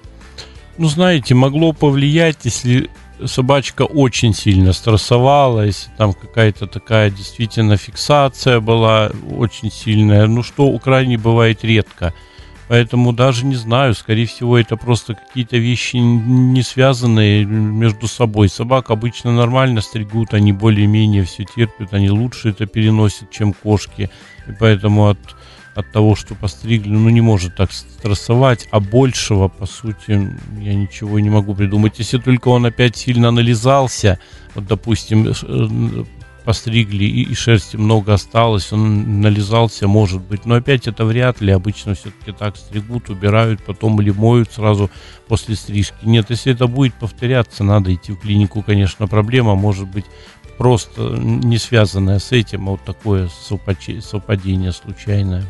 Ну, 0.78 0.88
знаете, 0.88 1.34
могло 1.34 1.72
повлиять, 1.72 2.38
если 2.44 2.90
собачка 3.26 3.82
очень 3.82 4.34
сильно 4.34 4.72
стрессовала, 4.72 5.66
если 5.66 5.90
там 5.96 6.12
какая-то 6.12 6.66
такая 6.66 7.10
действительно 7.10 7.76
фиксация 7.76 8.60
была 8.60 9.10
очень 9.30 9.70
сильная, 9.70 10.26
ну 10.26 10.42
что 10.42 10.66
у 10.66 10.78
крайне 10.78 11.18
бывает 11.18 11.64
редко. 11.64 12.12
Поэтому 12.72 13.12
даже 13.12 13.44
не 13.44 13.54
знаю, 13.54 13.92
скорее 13.92 14.24
всего, 14.24 14.56
это 14.56 14.78
просто 14.78 15.14
какие-то 15.14 15.58
вещи 15.58 15.96
не 15.96 16.62
связанные 16.62 17.44
между 17.44 18.08
собой. 18.08 18.48
Собак 18.48 18.88
обычно 18.88 19.30
нормально 19.30 19.82
стригут, 19.82 20.32
они 20.32 20.54
более-менее 20.54 21.24
все 21.24 21.44
терпят, 21.44 21.92
они 21.92 22.08
лучше 22.08 22.48
это 22.48 22.64
переносят, 22.64 23.30
чем 23.30 23.52
кошки. 23.52 24.08
И 24.48 24.52
поэтому 24.58 25.08
от, 25.08 25.18
от 25.74 25.92
того, 25.92 26.16
что 26.16 26.34
постригли, 26.34 26.88
ну 26.88 27.10
не 27.10 27.20
может 27.20 27.56
так 27.56 27.70
стрессовать, 27.72 28.66
а 28.70 28.80
большего, 28.80 29.48
по 29.48 29.66
сути, 29.66 30.30
я 30.58 30.74
ничего 30.74 31.20
не 31.20 31.28
могу 31.28 31.54
придумать. 31.54 31.98
Если 31.98 32.16
только 32.16 32.48
он 32.48 32.64
опять 32.64 32.96
сильно 32.96 33.30
нализался, 33.30 34.18
вот, 34.54 34.66
допустим, 34.66 35.28
э, 35.28 36.04
постригли 36.42 37.04
и, 37.04 37.22
и 37.22 37.34
шерсти 37.34 37.76
много 37.76 38.14
осталось, 38.14 38.72
он 38.72 39.20
нализался, 39.20 39.88
может 39.88 40.22
быть. 40.22 40.44
Но 40.44 40.56
опять 40.56 40.86
это 40.86 41.04
вряд 41.04 41.40
ли. 41.40 41.52
Обычно 41.52 41.94
все-таки 41.94 42.32
так 42.32 42.56
стригут, 42.56 43.08
убирают, 43.10 43.62
потом 43.64 44.00
или 44.00 44.10
моют 44.10 44.52
сразу 44.52 44.90
после 45.28 45.56
стрижки. 45.56 45.94
Нет, 46.02 46.30
если 46.30 46.52
это 46.52 46.66
будет 46.66 46.94
повторяться, 46.94 47.64
надо 47.64 47.94
идти 47.94 48.12
в 48.12 48.18
клинику, 48.18 48.62
конечно. 48.62 49.08
Проблема 49.08 49.54
может 49.54 49.88
быть 49.88 50.04
просто 50.58 51.02
не 51.18 51.58
связанная 51.58 52.18
с 52.18 52.32
этим, 52.32 52.68
а 52.68 52.72
вот 52.72 52.84
такое 52.84 53.28
совпадение 53.28 54.72
случайное. 54.72 55.44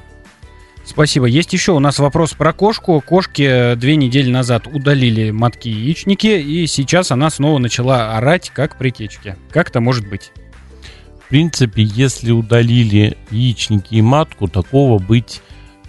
Спасибо. 0.85 1.27
Есть 1.27 1.53
еще 1.53 1.73
у 1.73 1.79
нас 1.79 1.99
вопрос 1.99 2.33
про 2.33 2.53
кошку. 2.53 3.01
Кошки 3.01 3.75
две 3.77 3.97
недели 3.97 4.31
назад 4.31 4.67
удалили 4.67 5.31
матки 5.31 5.69
яичники, 5.69 6.27
и 6.27 6.67
сейчас 6.67 7.13
она 7.13 7.31
снова 7.31 7.59
начала 7.59 8.17
орать, 8.17 8.51
как 8.51 8.79
при 8.79 8.91
течке. 8.91 9.37
Как 9.51 9.71
это 9.71 9.81
может 9.81 10.09
быть? 10.09 10.33
Принципе, 11.33 11.83
если 11.83 12.31
удалили 12.31 13.17
яичники 13.31 13.95
и 13.95 14.03
матку, 14.03 14.49
такого 14.49 14.99
быть 14.99 15.41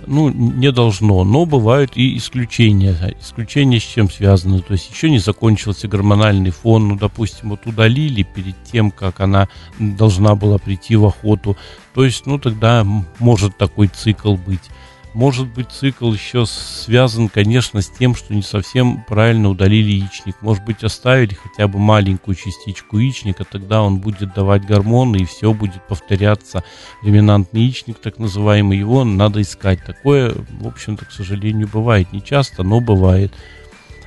ну, 0.08 0.30
не 0.30 0.72
должно. 0.72 1.26
Но 1.26 1.46
бывают 1.46 1.98
и 1.98 2.16
исключения. 2.16 2.96
Исключения 3.20 3.82
с 3.82 3.84
чем 3.84 4.10
связаны? 4.10 4.62
То 4.62 4.72
есть 4.72 4.90
еще 4.90 5.10
не 5.10 5.20
закончился 5.20 5.90
гормональный 5.90 6.52
фон. 6.52 6.88
Ну, 6.88 6.96
допустим, 6.96 7.50
вот 7.50 7.68
удалили 7.68 8.24
перед 8.24 8.56
тем, 8.64 8.90
как 8.90 9.20
она 9.20 9.50
должна 9.80 10.36
была 10.36 10.60
прийти 10.60 10.96
в 10.96 11.06
охоту. 11.06 11.58
То 11.94 12.06
есть, 12.06 12.26
ну, 12.26 12.40
тогда 12.40 12.88
может 13.20 13.58
такой 13.58 13.88
цикл 13.90 14.36
быть. 14.36 14.70
Может 15.14 15.48
быть, 15.54 15.70
цикл 15.70 16.12
еще 16.12 16.48
связан, 16.48 17.30
конечно, 17.30 17.82
с 17.82 17.90
тем, 17.90 18.16
что 18.16 18.34
не 18.34 18.42
совсем 18.42 19.04
правильно 19.08 19.50
удалили 19.50 19.92
яичник. 19.92 20.36
Может 20.42 20.66
быть, 20.66 20.84
оставили 20.84 21.36
хотя 21.36 21.68
бы 21.68 21.78
маленькую 21.78 22.34
частичку 22.34 22.98
яичника, 22.98 23.46
тогда 23.46 23.84
он 23.84 24.00
будет 24.00 24.34
давать 24.34 24.66
гормоны, 24.66 25.18
и 25.18 25.26
все 25.26 25.54
будет 25.54 25.88
повторяться. 25.88 26.64
Доминантный 27.04 27.62
яичник, 27.62 28.00
так 28.00 28.18
называемый, 28.18 28.80
его 28.80 29.04
надо 29.04 29.42
искать. 29.42 29.86
Такое, 29.86 30.34
в 30.50 30.68
общем-то, 30.68 31.06
к 31.06 31.12
сожалению, 31.12 31.70
бывает. 31.72 32.12
Не 32.12 32.24
часто, 32.24 32.64
но 32.64 32.80
бывает. 32.80 33.32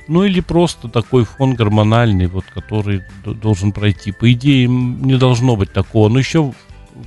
Ну 0.09 0.23
или 0.23 0.41
просто 0.41 0.89
такой 0.89 1.23
фон 1.23 1.55
гормональный, 1.55 2.27
вот, 2.27 2.45
который 2.53 3.03
должен 3.23 3.71
пройти. 3.71 4.11
По 4.11 4.31
идее, 4.31 4.67
не 4.67 5.17
должно 5.17 5.55
быть 5.55 5.71
такого. 5.71 6.09
Но 6.09 6.19
еще 6.19 6.53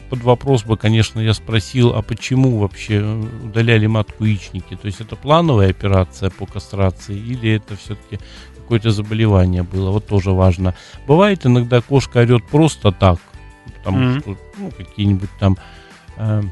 под 0.08 0.22
вопрос 0.22 0.64
бы, 0.64 0.76
конечно, 0.76 1.20
я 1.20 1.34
спросил, 1.34 1.94
а 1.94 2.02
почему 2.02 2.58
вообще 2.58 3.00
удаляли 3.44 3.86
матку 3.86 4.24
яичники? 4.24 4.76
То 4.76 4.86
есть 4.86 5.00
это 5.00 5.16
плановая 5.16 5.70
операция 5.70 6.30
по 6.30 6.46
кастрации 6.46 7.16
или 7.16 7.56
это 7.56 7.76
все-таки 7.76 8.18
какое-то 8.56 8.90
заболевание 8.90 9.62
было? 9.62 9.90
Вот 9.90 10.06
тоже 10.06 10.30
важно. 10.30 10.74
Бывает 11.06 11.46
иногда 11.46 11.80
кошка 11.80 12.18
орет 12.18 12.44
просто 12.46 12.92
так, 12.92 13.18
потому 13.78 13.98
mm-hmm. 13.98 14.20
что 14.20 14.36
ну, 14.58 14.70
какие-нибудь 14.70 15.30
там 15.38 15.56
э, 16.16 16.42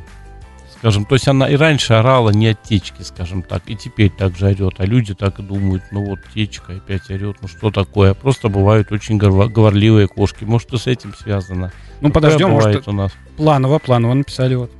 скажем, 0.78 1.04
то 1.04 1.14
есть 1.14 1.28
она 1.28 1.48
и 1.48 1.56
раньше 1.56 1.94
орала 1.94 2.30
не 2.30 2.48
от 2.48 2.62
течки, 2.62 3.02
скажем 3.02 3.42
так, 3.42 3.62
и 3.66 3.76
теперь 3.76 4.10
также 4.10 4.46
орет, 4.46 4.74
а 4.78 4.86
люди 4.86 5.14
так 5.14 5.38
и 5.38 5.42
думают, 5.42 5.84
ну 5.90 6.04
вот 6.04 6.20
течка 6.34 6.74
опять 6.74 7.10
орет, 7.10 7.36
ну 7.42 7.48
что 7.48 7.70
такое, 7.70 8.14
просто 8.14 8.48
бывают 8.48 8.92
очень 8.92 9.18
говорливые 9.18 10.08
кошки, 10.08 10.44
может, 10.44 10.72
и 10.72 10.78
с 10.78 10.86
этим 10.86 11.14
связано. 11.14 11.72
Ну, 12.00 12.10
подождем, 12.10 12.50
может, 12.50 12.86
у 12.86 12.92
нас. 12.92 13.12
Планово, 13.36 13.78
планово 13.78 14.14
написали 14.14 14.54
вот. 14.54 14.70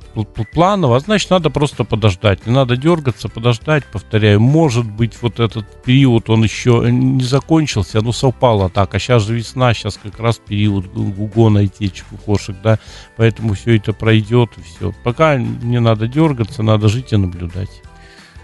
Планово, 0.53 0.99
значит, 0.99 1.29
надо 1.29 1.49
просто 1.49 1.83
подождать. 1.83 2.45
Не 2.45 2.53
надо 2.53 2.75
дергаться, 2.75 3.29
подождать, 3.29 3.85
повторяю. 3.85 4.39
Может 4.39 4.85
быть, 4.85 5.13
вот 5.21 5.39
этот 5.39 5.83
период, 5.83 6.29
он 6.29 6.43
еще 6.43 6.87
не 6.89 7.23
закончился, 7.23 7.99
оно 7.99 8.11
совпало 8.11 8.69
так. 8.69 8.95
А 8.95 8.99
сейчас 8.99 9.23
же 9.23 9.35
весна, 9.35 9.73
сейчас 9.73 9.99
как 10.01 10.19
раз 10.19 10.37
период 10.37 10.87
гугона 10.87 11.59
и 11.59 11.67
течек 11.67 12.05
у 12.11 12.17
кошек, 12.17 12.55
да. 12.63 12.79
Поэтому 13.17 13.53
все 13.53 13.77
это 13.77 13.93
пройдет 13.93 14.49
и 14.57 14.61
все. 14.61 14.93
Пока 15.03 15.37
не 15.37 15.79
надо 15.79 16.07
дергаться, 16.07 16.63
надо 16.63 16.89
жить 16.89 17.13
и 17.13 17.17
наблюдать. 17.17 17.69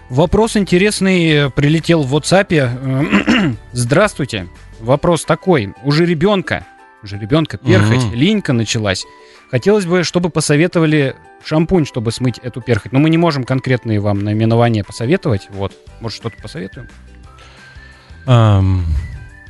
Вопрос 0.08 0.56
интересный 0.56 1.30
э, 1.30 1.50
прилетел 1.50 2.02
в 2.02 2.14
WhatsApp. 2.14 3.56
Здравствуйте. 3.72 4.48
Вопрос 4.80 5.24
такой. 5.24 5.74
У 5.82 5.90
жеребенка 7.06 7.56
жеребенка, 7.56 7.58
перхоть, 7.58 8.04
угу. 8.04 8.14
линька 8.14 8.52
началась. 8.52 9.04
Хотелось 9.50 9.86
бы, 9.86 10.02
чтобы 10.02 10.30
посоветовали 10.30 11.14
шампунь, 11.44 11.86
чтобы 11.86 12.10
смыть 12.12 12.38
эту 12.38 12.60
перхоть. 12.60 12.92
Но 12.92 12.98
мы 12.98 13.10
не 13.10 13.18
можем 13.18 13.44
конкретные 13.44 14.00
вам 14.00 14.20
наименования 14.20 14.82
посоветовать. 14.82 15.48
Вот, 15.50 15.72
может, 16.00 16.18
что-то 16.18 16.36
посоветуем? 16.42 16.88
Um, 18.26 18.82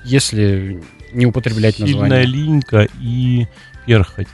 Если 0.05 0.83
не 1.13 1.27
употреблять 1.27 1.77
сильная 1.77 1.93
название. 1.93 2.23
Сильная 2.25 2.45
линька 2.45 2.89
и 3.01 3.47
перхоть. 3.87 4.29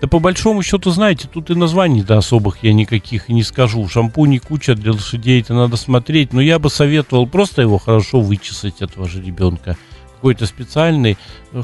Да 0.00 0.08
по 0.08 0.18
большому 0.18 0.62
счету, 0.62 0.90
знаете, 0.90 1.28
тут 1.32 1.50
и 1.50 1.54
названий-то 1.54 2.16
особых 2.16 2.62
я 2.62 2.72
никаких 2.72 3.28
не 3.28 3.42
скажу. 3.42 3.88
Шампуни 3.88 4.38
куча 4.38 4.74
для 4.74 4.92
лошадей, 4.92 5.40
это 5.40 5.54
надо 5.54 5.76
смотреть. 5.76 6.32
Но 6.32 6.40
я 6.40 6.58
бы 6.58 6.70
советовал 6.70 7.26
просто 7.26 7.62
его 7.62 7.78
хорошо 7.78 8.20
вычесать, 8.20 8.82
этого 8.82 9.08
же 9.08 9.22
ребенка. 9.22 9.76
Какой-то 10.16 10.46
специальный 10.46 11.16
э, 11.52 11.62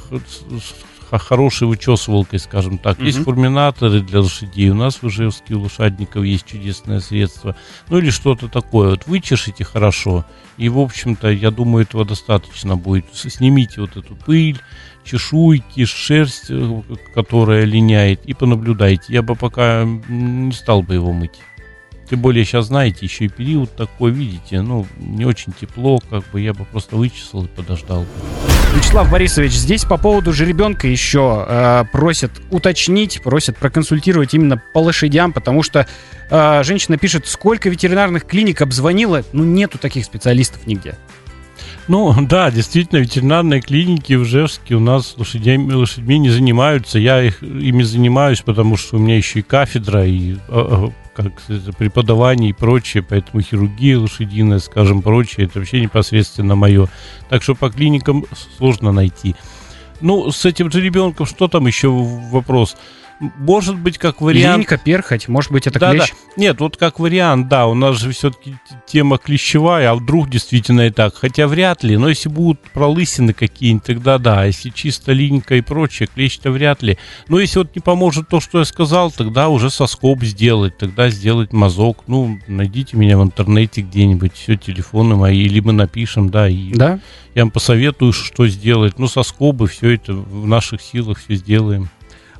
хорошей 1.19 1.69
вычесывалкой, 1.69 2.38
скажем 2.38 2.78
так. 2.78 2.99
Угу. 2.99 3.07
Есть 3.07 3.23
фурминаторы 3.23 4.00
для 4.00 4.21
лошадей. 4.21 4.71
У 4.71 4.75
нас 4.75 5.02
в 5.02 5.09
Ижевске 5.09 5.54
у 5.54 5.61
лошадников 5.61 6.25
есть 6.25 6.47
чудесное 6.47 7.00
средство. 7.00 7.57
Ну 7.88 7.99
или 7.99 8.11
что-то 8.11 8.49
такое. 8.49 8.90
Вот 8.90 9.07
вычешите 9.07 9.64
хорошо. 9.64 10.25
И, 10.57 10.69
в 10.69 10.78
общем-то, 10.78 11.28
я 11.31 11.50
думаю, 11.50 11.85
этого 11.85 12.04
достаточно 12.04 12.76
будет. 12.76 13.07
Снимите 13.12 13.81
вот 13.81 13.97
эту 13.97 14.14
пыль, 14.14 14.61
чешуйки, 15.04 15.85
шерсть, 15.85 16.50
э, 16.50 16.83
которая 17.14 17.64
линяет, 17.64 18.25
и 18.26 18.35
понаблюдайте. 18.35 19.12
Я 19.12 19.23
бы 19.23 19.35
пока 19.35 19.85
не 20.09 20.52
стал 20.52 20.83
бы 20.83 20.95
его 20.95 21.12
мыть. 21.12 21.40
Тем 22.12 22.21
более 22.21 22.45
сейчас, 22.45 22.66
знаете, 22.66 23.07
еще 23.07 23.25
и 23.25 23.28
период 23.28 23.75
такой, 23.75 24.11
видите, 24.11 24.61
ну, 24.61 24.87
не 24.99 25.25
очень 25.25 25.54
тепло, 25.59 25.99
как 26.11 26.23
бы 26.31 26.42
я 26.42 26.52
бы 26.52 26.66
просто 26.66 26.97
вычесал 26.97 27.47
и 27.47 27.49
подождал. 27.49 28.04
Вячеслав 28.76 29.11
Борисович, 29.11 29.52
здесь 29.52 29.87
по 29.87 29.97
поводу 29.97 30.31
жеребенка 30.35 30.87
еще 30.87 31.47
э, 31.49 31.85
просят 31.90 32.31
уточнить, 32.50 33.23
просят 33.23 33.57
проконсультировать 33.57 34.35
именно 34.35 34.62
по 34.75 34.81
лошадям, 34.81 35.33
потому 35.33 35.62
что 35.62 35.87
э, 36.28 36.62
женщина 36.64 36.99
пишет, 36.99 37.26
сколько 37.26 37.71
ветеринарных 37.71 38.26
клиник 38.26 38.61
обзвонила, 38.61 39.23
ну 39.33 39.45
нету 39.45 39.78
таких 39.78 40.04
специалистов 40.04 40.66
нигде. 40.66 40.99
Ну, 41.88 42.14
да, 42.28 42.50
действительно, 42.50 42.99
ветеринарные 42.99 43.62
клиники 43.62 44.12
в 44.12 44.25
Ижевске 44.25 44.75
у 44.75 44.81
нас 44.81 45.14
лошадями, 45.16 45.73
лошадьми 45.73 46.19
не 46.19 46.28
занимаются. 46.28 46.99
Я 46.99 47.23
их, 47.23 47.42
ими 47.42 47.83
занимаюсь, 47.83 48.42
потому 48.42 48.76
что 48.76 48.97
у 48.97 48.99
меня 48.99 49.16
еще 49.16 49.38
и 49.38 49.42
кафедра, 49.42 50.07
и 50.07 50.37
э, 50.49 50.88
как 51.14 51.33
преподавание 51.78 52.50
и 52.50 52.54
прочее, 52.54 53.02
поэтому 53.02 53.42
хирургия 53.42 53.99
лошадиная, 53.99 54.59
скажем, 54.59 55.02
прочее, 55.02 55.47
это 55.47 55.59
вообще 55.59 55.81
непосредственно 55.81 56.54
мое. 56.54 56.88
Так 57.28 57.42
что 57.42 57.54
по 57.54 57.71
клиникам 57.71 58.25
сложно 58.57 58.92
найти. 58.92 59.37
Ну, 60.00 60.31
с 60.31 60.45
этим 60.45 60.71
же 60.71 60.81
ребенком 60.81 61.26
что 61.26 61.49
там 61.49 61.66
еще 61.66 61.88
вопрос? 61.88 62.76
Может 63.38 63.79
быть, 63.79 63.99
как 63.99 64.21
вариант... 64.21 64.59
Линька, 64.59 64.79
перхоть, 64.79 65.29
может 65.29 65.52
быть, 65.52 65.67
это 65.67 65.79
да, 65.79 65.93
клещ? 65.93 66.11
Да. 66.11 66.33
Нет, 66.37 66.61
вот 66.61 66.76
как 66.76 66.99
вариант, 66.99 67.49
да, 67.49 67.67
у 67.67 67.75
нас 67.75 67.97
же 67.97 68.11
все-таки 68.11 68.57
тема 68.87 69.19
клещевая, 69.19 69.91
а 69.91 69.95
вдруг 69.95 70.29
действительно 70.29 70.88
и 70.88 70.91
так. 70.91 71.14
Хотя 71.14 71.47
вряд 71.47 71.85
ли, 71.85 71.97
но 71.97 72.09
если 72.09 72.29
будут 72.29 72.61
пролысины 72.73 73.33
какие-нибудь, 73.33 73.85
тогда 73.85 74.19
да. 74.19 74.41
А 74.41 74.47
если 74.47 74.71
чисто 74.71 75.12
линька 75.12 75.55
и 75.55 75.61
прочее, 75.61 76.09
клещ-то 76.12 76.50
вряд 76.50 76.83
ли. 76.83 76.99
Но 77.29 77.38
если 77.38 77.59
вот 77.59 77.75
не 77.76 77.81
поможет 77.81 78.29
то, 78.29 78.41
что 78.41 78.59
я 78.59 78.64
сказал, 78.64 79.12
тогда 79.12 79.49
уже 79.49 79.71
соскоб 79.71 80.23
сделать, 80.25 80.76
тогда 80.76 81.09
сделать 81.09 81.52
мазок. 81.52 82.05
Ну, 82.09 82.41
найдите 82.49 82.97
меня 82.97 83.19
в 83.19 83.23
интернете 83.23 83.83
где-нибудь, 83.83 84.35
все, 84.35 84.57
телефоны 84.57 85.14
мои, 85.14 85.43
или 85.43 85.61
мы 85.61 85.73
напишем, 85.73 86.29
да, 86.29 86.49
и 86.49 86.73
да? 86.73 86.99
я 87.35 87.43
вам 87.43 87.50
посоветую, 87.50 88.12
что 88.12 88.49
сделать. 88.49 88.99
Ну, 88.99 89.07
соскобы, 89.07 89.69
все 89.69 89.91
это 89.95 90.12
в 90.12 90.47
наших 90.47 90.83
силах 90.83 91.19
все 91.19 91.37
сделаем. 91.37 91.88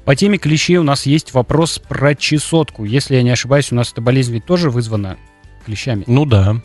По 0.05 0.17
теме 0.17 0.39
клещей 0.39 0.77
у 0.79 0.83
нас 0.83 1.07
есть 1.07 1.33
вопрос 1.33 1.79
про 1.79 2.15
чесотку. 2.15 2.85
Если 2.85 3.15
я 3.15 3.23
не 3.23 3.31
ошибаюсь, 3.31 3.71
у 3.71 3.77
нас 3.77 3.93
эта 3.93 4.01
болезнь 4.01 4.33
ведь 4.33 4.45
тоже 4.45 4.71
вызвана 4.71 5.17
клещами. 5.65 6.03
Ну 6.09 6.25
да. 6.25 6.61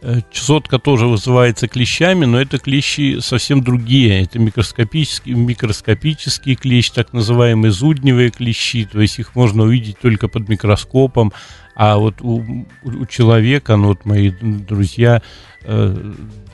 Э, 0.00 0.20
чесотка 0.32 0.78
тоже 0.78 1.06
вызывается 1.06 1.68
клещами, 1.68 2.24
но 2.24 2.40
это 2.40 2.58
клещи 2.58 3.20
совсем 3.20 3.62
другие. 3.62 4.22
Это 4.22 4.38
микроскопические, 4.38 5.36
микроскопические 5.36 6.56
клещи, 6.56 6.92
так 6.94 7.12
называемые 7.12 7.70
зудневые 7.72 8.30
клещи. 8.30 8.84
То 8.84 9.00
есть 9.00 9.18
их 9.18 9.36
можно 9.36 9.64
увидеть 9.64 9.98
только 9.98 10.26
под 10.28 10.48
микроскопом. 10.48 11.32
А 11.74 11.98
вот 11.98 12.20
у, 12.20 12.66
у 12.82 13.06
человека, 13.06 13.76
ну 13.76 13.88
вот 13.88 14.04
мои 14.04 14.30
друзья, 14.30 15.22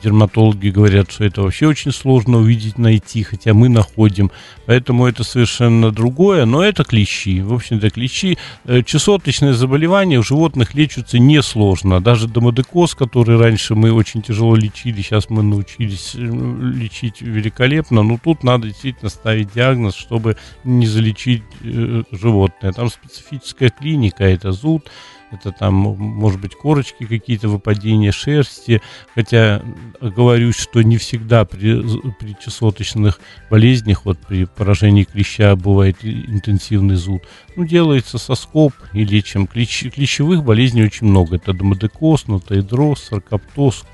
дерматологи 0.03 0.69
говорят, 0.69 1.11
что 1.11 1.25
это 1.25 1.41
вообще 1.41 1.67
очень 1.67 1.91
сложно 1.91 2.37
увидеть, 2.37 2.77
найти, 2.77 3.23
хотя 3.23 3.53
мы 3.53 3.69
находим. 3.69 4.31
Поэтому 4.65 5.05
это 5.05 5.23
совершенно 5.23 5.91
другое, 5.91 6.45
но 6.45 6.63
это 6.63 6.83
клещи. 6.83 7.41
В 7.41 7.53
общем-то, 7.53 7.89
клещи. 7.89 8.37
Э, 8.65 8.81
чесоточные 8.83 9.53
заболевания 9.53 10.19
у 10.19 10.23
животных 10.23 10.73
лечатся 10.73 11.19
несложно. 11.19 12.01
Даже 12.01 12.27
домодекоз, 12.27 12.95
который 12.95 13.37
раньше 13.37 13.75
мы 13.75 13.91
очень 13.91 14.21
тяжело 14.21 14.55
лечили, 14.55 15.01
сейчас 15.01 15.29
мы 15.29 15.43
научились 15.43 16.13
э, 16.15 16.19
лечить 16.19 17.21
великолепно. 17.21 18.03
Но 18.03 18.19
тут 18.23 18.43
надо 18.43 18.67
действительно 18.67 19.09
ставить 19.09 19.53
диагноз, 19.53 19.95
чтобы 19.95 20.37
не 20.63 20.87
залечить 20.87 21.43
э, 21.63 22.03
животное. 22.11 22.71
Там 22.71 22.89
специфическая 22.89 23.69
клиника, 23.69 24.23
это 24.23 24.51
зуд, 24.51 24.89
это 25.31 25.51
там, 25.51 25.73
может 25.73 26.39
быть, 26.39 26.55
корочки 26.55 27.05
какие-то, 27.05 27.49
выпадения 27.49 28.11
шерсти, 28.11 28.81
хотя 29.15 29.61
говорю, 30.01 30.51
что 30.53 30.81
не 30.81 30.97
всегда 30.97 31.45
при, 31.45 31.81
при 32.19 32.35
чесоточных 32.43 33.19
болезнях, 33.49 34.05
вот 34.05 34.17
при 34.19 34.45
поражении 34.45 35.03
клеща 35.03 35.55
бывает 35.55 35.97
интенсивный 36.03 36.95
зуд, 36.95 37.23
ну, 37.55 37.65
делается 37.65 38.17
соскоб 38.17 38.73
и 38.93 39.03
лечим. 39.03 39.47
Клещ, 39.47 39.91
клещевых 39.91 40.43
болезней 40.43 40.83
очень 40.83 41.07
много, 41.07 41.35
это 41.35 41.53
домодекоз, 41.53 42.27
нотоидроз, 42.27 43.03
саркоптоз, 43.09 43.85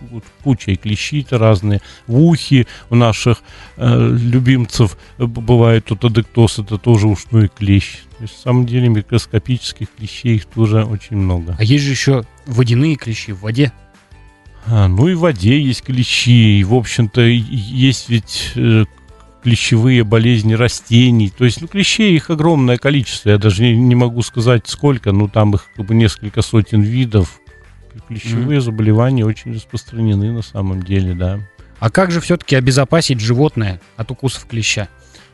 куча 0.44 0.72
и 0.72 0.76
клещи-то 0.76 1.38
разные, 1.38 1.82
в 2.08 2.18
ухе 2.20 2.68
у 2.90 2.96
наших 2.96 3.42
э, 3.78 4.18
любимцев 4.18 4.98
бывает 5.18 5.86
тут 5.86 6.06
адектоз, 6.06 6.60
это 6.60 6.78
тоже 6.78 7.08
ушной 7.08 7.48
клещ, 7.48 8.04
то 8.18 8.24
есть, 8.24 8.36
на 8.38 8.42
самом 8.44 8.66
деле, 8.66 8.88
микроскопических 8.88 9.88
клещей 9.98 10.36
их 10.36 10.46
тоже 10.46 10.86
очень 10.86 11.18
много. 11.18 11.56
А 11.60 11.64
есть 11.64 11.84
же 11.84 11.92
еще 11.92 12.24
водяные 12.46 12.96
клещи 12.96 13.32
в 13.32 13.42
воде. 13.42 13.74
А, 14.68 14.88
ну 14.88 15.08
и 15.08 15.14
в 15.14 15.20
воде 15.20 15.62
есть 15.62 15.84
клещи. 15.84 16.60
И, 16.60 16.64
в 16.64 16.74
общем-то, 16.74 17.22
есть 17.22 18.10
ведь 18.10 18.54
э, 18.56 18.86
клещевые 19.44 20.04
болезни 20.04 20.54
растений. 20.54 21.30
То 21.30 21.44
есть, 21.44 21.62
ну, 21.62 21.68
клещей 21.68 22.16
их 22.16 22.30
огромное 22.30 22.78
количество. 22.78 23.30
Я 23.30 23.38
даже 23.38 23.64
не, 23.64 23.76
не 23.76 23.96
могу 23.96 24.22
сказать 24.22 24.64
сколько, 24.68 25.12
но 25.12 25.28
там 25.28 25.54
их 25.54 25.70
как 25.76 25.86
бы 25.86 25.94
несколько 25.94 26.42
сотен 26.42 26.82
видов. 26.82 27.42
Клещевые 28.08 28.60
mm-hmm. 28.60 28.62
заболевания 28.62 29.26
очень 29.26 29.54
распространены 29.54 30.32
на 30.32 30.42
самом 30.42 30.84
деле, 30.84 31.14
да. 31.14 31.40
А 31.80 31.90
как 31.90 32.12
же 32.12 32.22
все-таки 32.22 32.56
обезопасить 32.56 33.20
животное 33.20 33.82
от 33.98 34.10
укусов 34.12 34.46
клеща? 34.46 34.88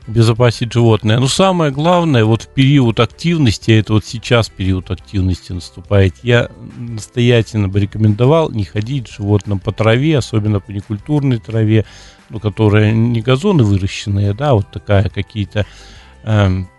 Безопасить 0.07 0.73
животное. 0.73 1.19
Но 1.19 1.27
самое 1.27 1.71
главное, 1.71 2.25
вот 2.25 2.43
в 2.43 2.47
период 2.47 2.99
активности, 2.99 3.71
это 3.71 3.93
вот 3.93 4.05
сейчас 4.05 4.49
период 4.49 4.91
активности 4.91 5.51
наступает, 5.51 6.15
я 6.23 6.49
настоятельно 6.77 7.67
бы 7.67 7.79
рекомендовал 7.79 8.51
не 8.51 8.63
ходить 8.63 9.07
животным 9.07 9.59
по 9.59 9.71
траве, 9.71 10.17
особенно 10.17 10.59
по 10.59 10.71
некультурной 10.71 11.37
траве, 11.37 11.85
ну, 12.29 12.39
которая 12.39 12.91
не 12.91 13.21
газоны 13.21 13.63
выращенные, 13.63 14.33
да, 14.33 14.53
вот 14.53 14.71
такая 14.71 15.09
какие-то 15.09 15.65
эм, 16.23 16.69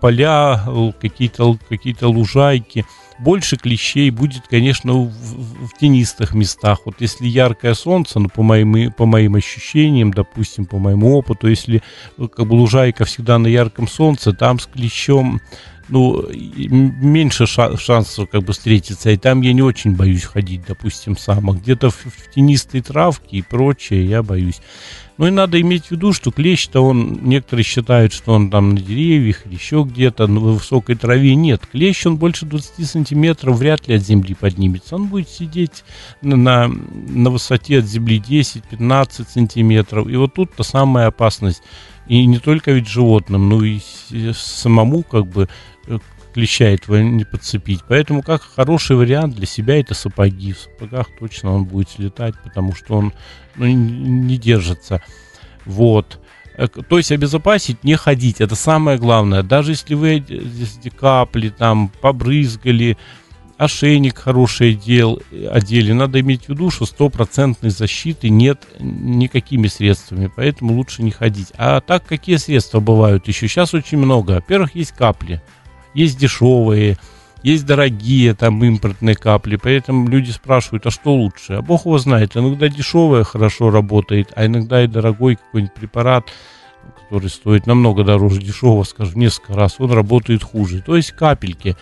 поля, 0.00 0.64
какие-то 1.00 1.58
какие 1.68 1.96
лужайки– 2.04 2.86
больше 3.20 3.56
клещей 3.56 4.10
будет, 4.10 4.48
конечно, 4.48 4.94
в, 4.94 5.10
в, 5.10 5.78
тенистых 5.78 6.34
местах. 6.34 6.80
Вот 6.84 6.96
если 7.00 7.26
яркое 7.26 7.74
солнце, 7.74 8.18
ну, 8.18 8.28
по 8.28 8.42
моим, 8.42 8.92
по 8.92 9.06
моим 9.06 9.34
ощущениям, 9.34 10.12
допустим, 10.12 10.66
по 10.66 10.78
моему 10.78 11.16
опыту, 11.16 11.48
если 11.48 11.82
э, 12.18 12.28
как 12.28 12.46
бы 12.46 12.54
лужайка 12.54 13.04
всегда 13.04 13.38
на 13.38 13.46
ярком 13.46 13.86
солнце, 13.88 14.32
там 14.32 14.58
с 14.58 14.66
клещом 14.66 15.40
ну, 15.90 16.26
меньше 16.32 17.46
шансов 17.46 18.28
как 18.30 18.42
бы 18.42 18.52
встретиться, 18.52 19.10
и 19.10 19.16
там 19.16 19.42
я 19.42 19.52
не 19.52 19.62
очень 19.62 19.94
боюсь 19.94 20.24
ходить, 20.24 20.62
допустим, 20.66 21.16
сам, 21.16 21.50
а 21.50 21.54
где-то 21.54 21.90
в, 21.90 21.96
в 21.96 22.32
тенистой 22.34 22.80
травке 22.80 23.38
и 23.38 23.42
прочее 23.42 24.06
я 24.06 24.22
боюсь. 24.22 24.60
Ну 25.20 25.26
и 25.26 25.30
надо 25.30 25.60
иметь 25.60 25.88
в 25.88 25.90
виду, 25.90 26.14
что 26.14 26.30
клещ-то 26.30 26.80
он, 26.80 27.20
некоторые 27.24 27.62
считают, 27.62 28.14
что 28.14 28.32
он 28.32 28.50
там 28.50 28.70
на 28.70 28.80
деревьях 28.80 29.44
или 29.44 29.52
еще 29.52 29.86
где-то, 29.86 30.26
на 30.26 30.40
высокой 30.40 30.94
траве. 30.94 31.34
Нет, 31.34 31.60
клещ 31.70 32.06
он 32.06 32.16
больше 32.16 32.46
20 32.46 32.88
сантиметров 32.88 33.58
вряд 33.58 33.86
ли 33.86 33.96
от 33.96 34.02
земли 34.02 34.34
поднимется. 34.34 34.94
Он 34.94 35.08
будет 35.08 35.28
сидеть 35.28 35.84
на, 36.22 36.36
на, 36.36 36.68
на 36.68 37.28
высоте 37.28 37.80
от 37.80 37.84
земли 37.84 38.18
10-15 38.26 39.26
сантиметров. 39.28 40.08
И 40.08 40.16
вот 40.16 40.32
тут-то 40.32 40.62
самая 40.62 41.08
опасность. 41.08 41.62
И 42.10 42.26
не 42.26 42.40
только 42.40 42.72
ведь 42.72 42.88
животным, 42.88 43.48
но 43.48 43.62
и 43.62 43.78
самому 44.34 45.04
как 45.04 45.28
бы 45.28 45.48
э, 45.86 45.98
клеща 46.34 46.64
этого 46.64 46.96
не 46.96 47.24
подцепить. 47.24 47.82
Поэтому 47.86 48.22
как 48.22 48.42
хороший 48.42 48.96
вариант 48.96 49.36
для 49.36 49.46
себя 49.46 49.78
это 49.78 49.94
сапоги. 49.94 50.52
В 50.52 50.58
сапогах 50.58 51.06
точно 51.20 51.54
он 51.54 51.66
будет 51.66 52.00
летать, 52.00 52.34
потому 52.42 52.74
что 52.74 52.96
он 52.96 53.12
ну, 53.54 53.66
не 53.66 54.38
держится. 54.38 55.00
Вот. 55.64 56.18
Э, 56.56 56.66
то 56.66 56.98
есть 56.98 57.12
обезопасить, 57.12 57.84
не 57.84 57.94
ходить. 57.94 58.40
Это 58.40 58.56
самое 58.56 58.98
главное. 58.98 59.44
Даже 59.44 59.70
если 59.70 59.94
вы 59.94 60.24
капли 60.98 61.50
там 61.50 61.92
побрызгали, 62.00 62.98
ошейник 63.60 64.18
хороший 64.18 64.72
одел, 64.72 65.22
одели, 65.50 65.92
надо 65.92 66.20
иметь 66.20 66.46
в 66.46 66.48
виду, 66.50 66.70
что 66.70 66.86
стопроцентной 66.86 67.70
защиты 67.70 68.28
нет 68.28 68.66
никакими 68.78 69.68
средствами, 69.68 70.30
поэтому 70.34 70.74
лучше 70.74 71.02
не 71.02 71.10
ходить. 71.10 71.52
А 71.56 71.80
так 71.80 72.04
какие 72.04 72.36
средства 72.36 72.80
бывают 72.80 73.28
еще? 73.28 73.48
Сейчас 73.48 73.74
очень 73.74 73.98
много. 73.98 74.32
Во-первых, 74.32 74.74
есть 74.74 74.92
капли 74.92 75.40
есть 75.94 76.18
дешевые, 76.18 76.96
есть 77.42 77.64
дорогие 77.64 78.34
там 78.34 78.62
импортные 78.62 79.14
капли, 79.14 79.56
поэтому 79.56 80.08
люди 80.08 80.30
спрашивают, 80.30 80.86
а 80.86 80.90
что 80.90 81.14
лучше? 81.14 81.54
А 81.54 81.62
бог 81.62 81.86
его 81.86 81.98
знает, 81.98 82.36
иногда 82.36 82.68
дешевое 82.68 83.24
хорошо 83.24 83.70
работает, 83.70 84.32
а 84.36 84.46
иногда 84.46 84.84
и 84.84 84.86
дорогой 84.86 85.36
какой-нибудь 85.36 85.74
препарат, 85.74 86.26
который 87.02 87.30
стоит 87.30 87.66
намного 87.66 88.04
дороже 88.04 88.40
дешевого, 88.40 88.84
скажем, 88.84 89.20
несколько 89.20 89.54
раз, 89.54 89.76
он 89.78 89.92
работает 89.92 90.42
хуже. 90.42 90.82
То 90.82 90.96
есть 90.96 91.12
капельки 91.12 91.76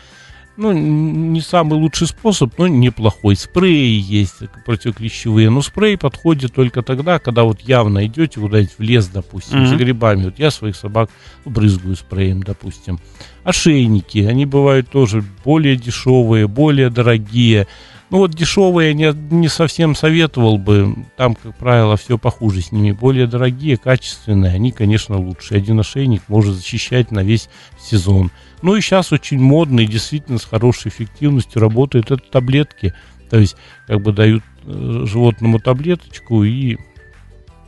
ну, 0.59 0.73
не 0.73 1.41
самый 1.41 1.79
лучший 1.79 2.09
способ, 2.09 2.59
но 2.59 2.67
неплохой. 2.67 3.37
Спреи 3.37 4.01
есть 4.01 4.35
противоклещевые, 4.67 5.51
но 5.51 5.63
спрей 5.63 5.97
подходит 5.97 6.53
только 6.53 6.83
тогда, 6.83 7.21
когда 7.21 7.45
вот 7.45 7.61
явно 7.61 8.05
идете 8.07 8.41
куда-нибудь 8.41 8.75
в 8.77 8.83
лес, 8.83 9.07
допустим, 9.07 9.63
mm-hmm. 9.63 9.67
за 9.67 9.77
грибами. 9.77 10.25
Вот 10.25 10.39
я 10.41 10.51
своих 10.51 10.75
собак 10.75 11.11
брызгаю 11.45 11.95
спреем, 11.95 12.43
допустим. 12.43 12.99
Ошейники, 13.45 14.19
они 14.19 14.47
бывают 14.47 14.91
тоже 14.91 15.25
более 15.45 15.77
дешевые, 15.77 16.49
более 16.49 16.91
дорогие. 16.91 17.69
Ну 18.11 18.19
вот 18.19 18.33
дешевые 18.33 18.89
я 18.89 18.95
не, 18.95 19.35
не 19.35 19.49
совсем 19.49 19.95
советовал 19.95 20.59
бы. 20.59 20.93
Там, 21.17 21.37
как 21.37 21.57
правило, 21.57 21.97
все 21.97 22.19
похуже 22.19 22.63
с 22.63 22.73
ними. 22.73 22.91
Более 22.91 23.29
дорогие, 23.29 23.77
качественные, 23.77 24.55
они, 24.55 24.73
конечно, 24.73 25.19
лучше. 25.19 25.55
Один 25.55 25.79
ошейник 25.79 26.23
может 26.27 26.57
защищать 26.57 27.13
на 27.13 27.23
весь 27.23 27.49
сезон. 27.81 28.33
Ну 28.63 28.77
и 28.77 28.81
сейчас 28.81 29.13
очень 29.13 29.41
модно 29.41 29.81
и 29.81 29.87
действительно 29.87 30.39
с 30.39 30.45
хорошей 30.45 30.89
эффективностью 30.89 31.61
работают 31.61 32.11
это 32.11 32.23
таблетки. 32.31 32.95
То 33.31 33.39
есть 33.39 33.57
как 33.87 34.01
бы 34.01 34.13
дают 34.13 34.43
э, 34.65 35.05
животному 35.07 35.59
таблеточку 35.61 36.45
и 36.45 36.79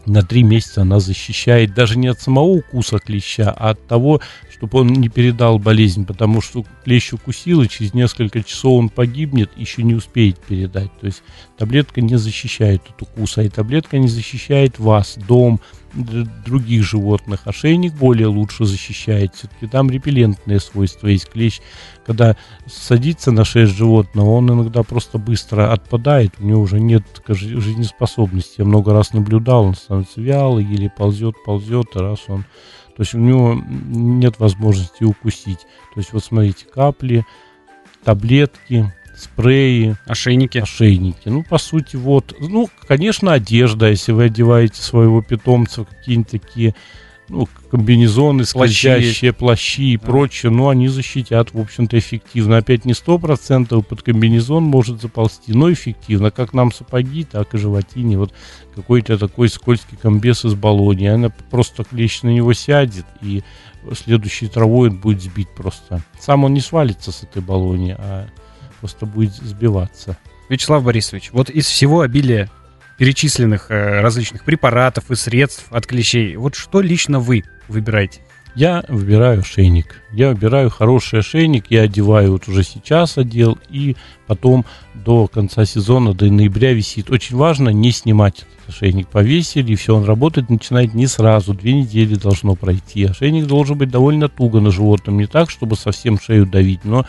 на 0.06 0.22
три 0.22 0.42
месяца 0.42 0.82
она 0.82 0.98
защищает 0.98 1.74
даже 1.74 1.98
не 1.98 2.08
от 2.08 2.20
самого 2.20 2.48
укуса 2.48 2.98
клеща, 2.98 3.50
а 3.50 3.70
от 3.70 3.86
того, 3.86 4.20
чтобы 4.50 4.80
он 4.80 4.88
не 4.88 5.08
передал 5.08 5.58
болезнь, 5.58 6.06
потому 6.06 6.40
что 6.40 6.64
клещ 6.84 7.12
укусил, 7.12 7.62
и 7.62 7.68
через 7.68 7.94
несколько 7.94 8.42
часов 8.42 8.72
он 8.72 8.88
погибнет, 8.88 9.50
еще 9.56 9.82
не 9.82 9.94
успеет 9.94 10.38
передать. 10.38 10.90
То 11.00 11.06
есть 11.06 11.22
таблетка 11.56 12.00
не 12.00 12.16
защищает 12.16 12.82
от 12.88 13.02
укуса, 13.02 13.42
и 13.42 13.48
таблетка 13.48 13.98
не 13.98 14.08
защищает 14.08 14.78
вас, 14.78 15.16
дом, 15.28 15.60
других 15.92 16.84
животных. 16.84 17.46
Ошейник 17.46 17.94
более 17.94 18.28
лучше 18.28 18.64
защищает. 18.64 19.34
Все-таки 19.34 19.66
там 19.66 19.90
репеллентные 19.90 20.60
свойства 20.60 21.08
есть. 21.08 21.28
Клещ, 21.28 21.60
когда 22.06 22.36
садится 22.66 23.32
на 23.32 23.44
шесть 23.44 23.76
животного, 23.76 24.30
он 24.30 24.50
иногда 24.50 24.82
просто 24.82 25.18
быстро 25.18 25.72
отпадает. 25.72 26.34
У 26.38 26.44
него 26.44 26.62
уже 26.62 26.80
нет 26.80 27.04
жизнеспособности. 27.28 28.56
Я 28.58 28.64
много 28.64 28.92
раз 28.92 29.12
наблюдал, 29.12 29.64
он 29.64 29.74
становится 29.74 30.20
вялый 30.20 30.64
или 30.64 30.88
ползет, 30.88 31.36
ползет, 31.44 31.96
и 31.96 31.98
раз 31.98 32.20
он... 32.28 32.44
То 32.96 33.02
есть 33.02 33.14
у 33.14 33.18
него 33.18 33.54
нет 33.54 34.38
возможности 34.38 35.04
укусить. 35.04 35.60
То 35.94 36.00
есть 36.00 36.12
вот 36.12 36.22
смотрите, 36.22 36.66
капли, 36.66 37.24
таблетки, 38.04 38.92
спреи. 39.20 39.96
Ошейники. 40.06 40.58
Ошейники. 40.58 41.28
Ну, 41.28 41.42
по 41.42 41.58
сути, 41.58 41.96
вот. 41.96 42.34
Ну, 42.40 42.68
конечно, 42.86 43.32
одежда, 43.32 43.90
если 43.90 44.12
вы 44.12 44.24
одеваете 44.24 44.82
своего 44.82 45.22
питомца, 45.22 45.84
какие-нибудь 45.84 46.30
такие 46.30 46.74
ну, 47.30 47.48
комбинезоны, 47.70 48.44
скользящие, 48.44 49.32
плащи, 49.32 49.38
плащи 49.38 49.92
и 49.92 49.96
да. 49.96 50.06
прочее, 50.06 50.50
но 50.50 50.68
они 50.68 50.88
защитят, 50.88 51.54
в 51.54 51.60
общем-то, 51.60 51.98
эффективно. 51.98 52.56
Опять 52.56 52.84
не 52.84 52.92
сто 52.92 53.18
процентов 53.18 53.86
под 53.86 54.02
комбинезон 54.02 54.64
может 54.64 55.00
заползти, 55.00 55.52
но 55.52 55.72
эффективно. 55.72 56.30
Как 56.30 56.52
нам 56.52 56.72
сапоги, 56.72 57.24
так 57.24 57.54
и 57.54 57.58
животине. 57.58 58.18
Вот 58.18 58.34
какой-то 58.74 59.16
такой 59.16 59.48
скользкий 59.48 59.96
комбез 59.96 60.44
из 60.44 60.54
баллони. 60.54 61.06
Она 61.06 61.30
просто 61.50 61.84
клещ 61.84 62.22
на 62.22 62.30
него 62.30 62.52
сядет, 62.52 63.06
и 63.22 63.42
следующей 63.94 64.48
травой 64.48 64.90
он 64.90 64.96
будет 64.96 65.22
сбить 65.22 65.50
просто. 65.50 66.02
Сам 66.18 66.44
он 66.44 66.54
не 66.54 66.60
свалится 66.60 67.12
с 67.12 67.22
этой 67.22 67.42
баллони, 67.42 67.94
а 67.96 68.26
просто 68.80 69.06
будет 69.06 69.34
сбиваться. 69.34 70.16
Вячеслав 70.48 70.82
Борисович, 70.82 71.30
вот 71.32 71.50
из 71.50 71.66
всего 71.66 72.00
обилия 72.00 72.50
перечисленных 72.98 73.70
э, 73.70 74.00
различных 74.00 74.44
препаратов 74.44 75.10
и 75.10 75.14
средств 75.14 75.66
от 75.70 75.86
клещей, 75.86 76.36
вот 76.36 76.54
что 76.54 76.80
лично 76.80 77.20
вы 77.20 77.44
выбираете? 77.68 78.20
Я 78.54 78.84
выбираю 78.88 79.40
ошейник. 79.40 80.02
Я 80.12 80.30
выбираю 80.30 80.70
хороший 80.70 81.20
ошейник, 81.20 81.66
я 81.70 81.82
одеваю 81.82 82.32
вот 82.32 82.48
уже 82.48 82.64
сейчас 82.64 83.16
одел, 83.16 83.58
и 83.68 83.96
потом 84.26 84.66
до 84.94 85.28
конца 85.28 85.64
сезона, 85.64 86.14
до 86.14 86.26
ноября 86.26 86.72
висит. 86.72 87.10
Очень 87.10 87.36
важно 87.36 87.68
не 87.68 87.92
снимать 87.92 88.40
этот 88.40 88.74
ошейник. 88.74 89.08
Повесили, 89.08 89.72
и 89.72 89.76
все, 89.76 89.96
он 89.96 90.04
работает, 90.04 90.50
начинает 90.50 90.94
не 90.94 91.06
сразу, 91.06 91.54
две 91.54 91.74
недели 91.74 92.16
должно 92.16 92.56
пройти. 92.56 93.04
Ошейник 93.04 93.46
должен 93.46 93.78
быть 93.78 93.90
довольно 93.90 94.28
туго 94.28 94.60
на 94.60 94.72
животном, 94.72 95.18
не 95.18 95.26
так, 95.26 95.48
чтобы 95.48 95.76
совсем 95.76 96.18
шею 96.18 96.44
давить, 96.44 96.84
но, 96.84 97.06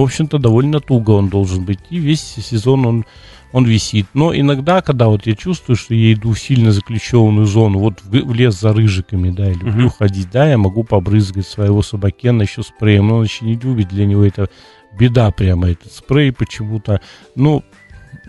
в 0.00 0.04
общем-то, 0.04 0.38
довольно 0.38 0.80
туго 0.80 1.10
он 1.10 1.28
должен 1.28 1.64
быть. 1.64 1.80
И 1.90 1.98
весь 1.98 2.20
сезон 2.20 2.86
он 2.86 3.04
он 3.52 3.64
висит. 3.64 4.06
Но 4.14 4.34
иногда, 4.34 4.80
когда 4.80 5.08
вот 5.08 5.26
я 5.26 5.34
чувствую, 5.34 5.76
что 5.76 5.92
я 5.92 6.12
иду 6.12 6.32
в 6.32 6.38
сильно 6.38 6.70
заключенную 6.70 7.46
зону, 7.46 7.80
вот 7.80 8.00
в, 8.00 8.10
в 8.10 8.32
лес 8.32 8.60
за 8.60 8.72
рыжиками, 8.72 9.30
да, 9.30 9.46
я 9.46 9.54
люблю 9.54 9.88
uh-huh. 9.88 9.98
ходить, 9.98 10.30
да, 10.30 10.48
я 10.48 10.56
могу 10.56 10.84
побрызгать 10.84 11.48
своего 11.48 11.82
собакена 11.82 12.42
еще 12.42 12.62
спреем, 12.62 13.08
но 13.08 13.16
он 13.16 13.24
еще 13.24 13.44
не 13.44 13.56
любит, 13.56 13.88
для 13.88 14.06
него 14.06 14.24
это 14.24 14.48
беда 14.96 15.32
прямо, 15.32 15.70
этот 15.70 15.92
спрей 15.92 16.32
почему-то. 16.32 17.00
Ну, 17.34 17.64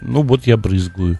ну 0.01 0.23
вот 0.23 0.47
я 0.47 0.57
брызгаю. 0.57 1.19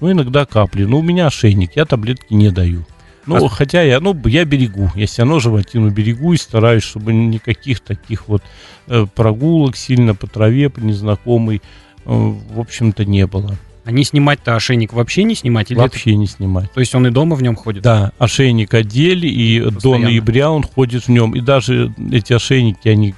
Ну, 0.00 0.10
иногда 0.10 0.46
капли. 0.46 0.84
Ну, 0.84 0.98
у 0.98 1.02
меня 1.02 1.26
ошейник, 1.26 1.76
я 1.76 1.84
таблетки 1.84 2.32
не 2.32 2.50
даю. 2.50 2.86
Ну, 3.26 3.44
а... 3.44 3.48
хотя 3.48 3.82
я, 3.82 4.00
ну, 4.00 4.16
я 4.26 4.44
берегу. 4.44 4.90
Я 4.94 5.06
все 5.06 5.22
равно 5.22 5.40
животину 5.40 5.90
берегу 5.90 6.32
и 6.32 6.36
стараюсь, 6.36 6.82
чтобы 6.82 7.12
никаких 7.12 7.80
таких 7.80 8.28
вот 8.28 8.42
э, 8.88 9.06
прогулок 9.14 9.76
сильно 9.76 10.14
по 10.14 10.26
траве, 10.26 10.70
по 10.70 10.80
незнакомой 10.80 11.62
Э, 12.04 12.34
в 12.50 12.60
общем-то, 12.60 13.04
не 13.04 13.26
было. 13.26 13.56
А 13.84 13.90
не 13.90 14.04
снимать-то 14.04 14.54
ошейник 14.54 14.92
вообще 14.92 15.24
не 15.24 15.34
снимать? 15.34 15.72
Или 15.72 15.78
вообще 15.78 16.10
это... 16.10 16.18
не 16.18 16.26
снимать. 16.28 16.70
То 16.72 16.78
есть 16.78 16.94
он 16.94 17.06
и 17.08 17.10
дома 17.10 17.34
в 17.34 17.42
нем 17.42 17.56
ходит? 17.56 17.82
Да, 17.82 18.12
ошейник 18.18 18.74
одели, 18.74 19.26
и 19.26 19.60
Постоянно. 19.60 19.80
до 19.80 20.08
ноября 20.08 20.50
он 20.50 20.62
ходит 20.62 21.04
в 21.04 21.08
нем. 21.08 21.34
И 21.34 21.40
даже 21.40 21.92
эти 22.12 22.32
ошейники, 22.32 22.88
они 22.88 23.14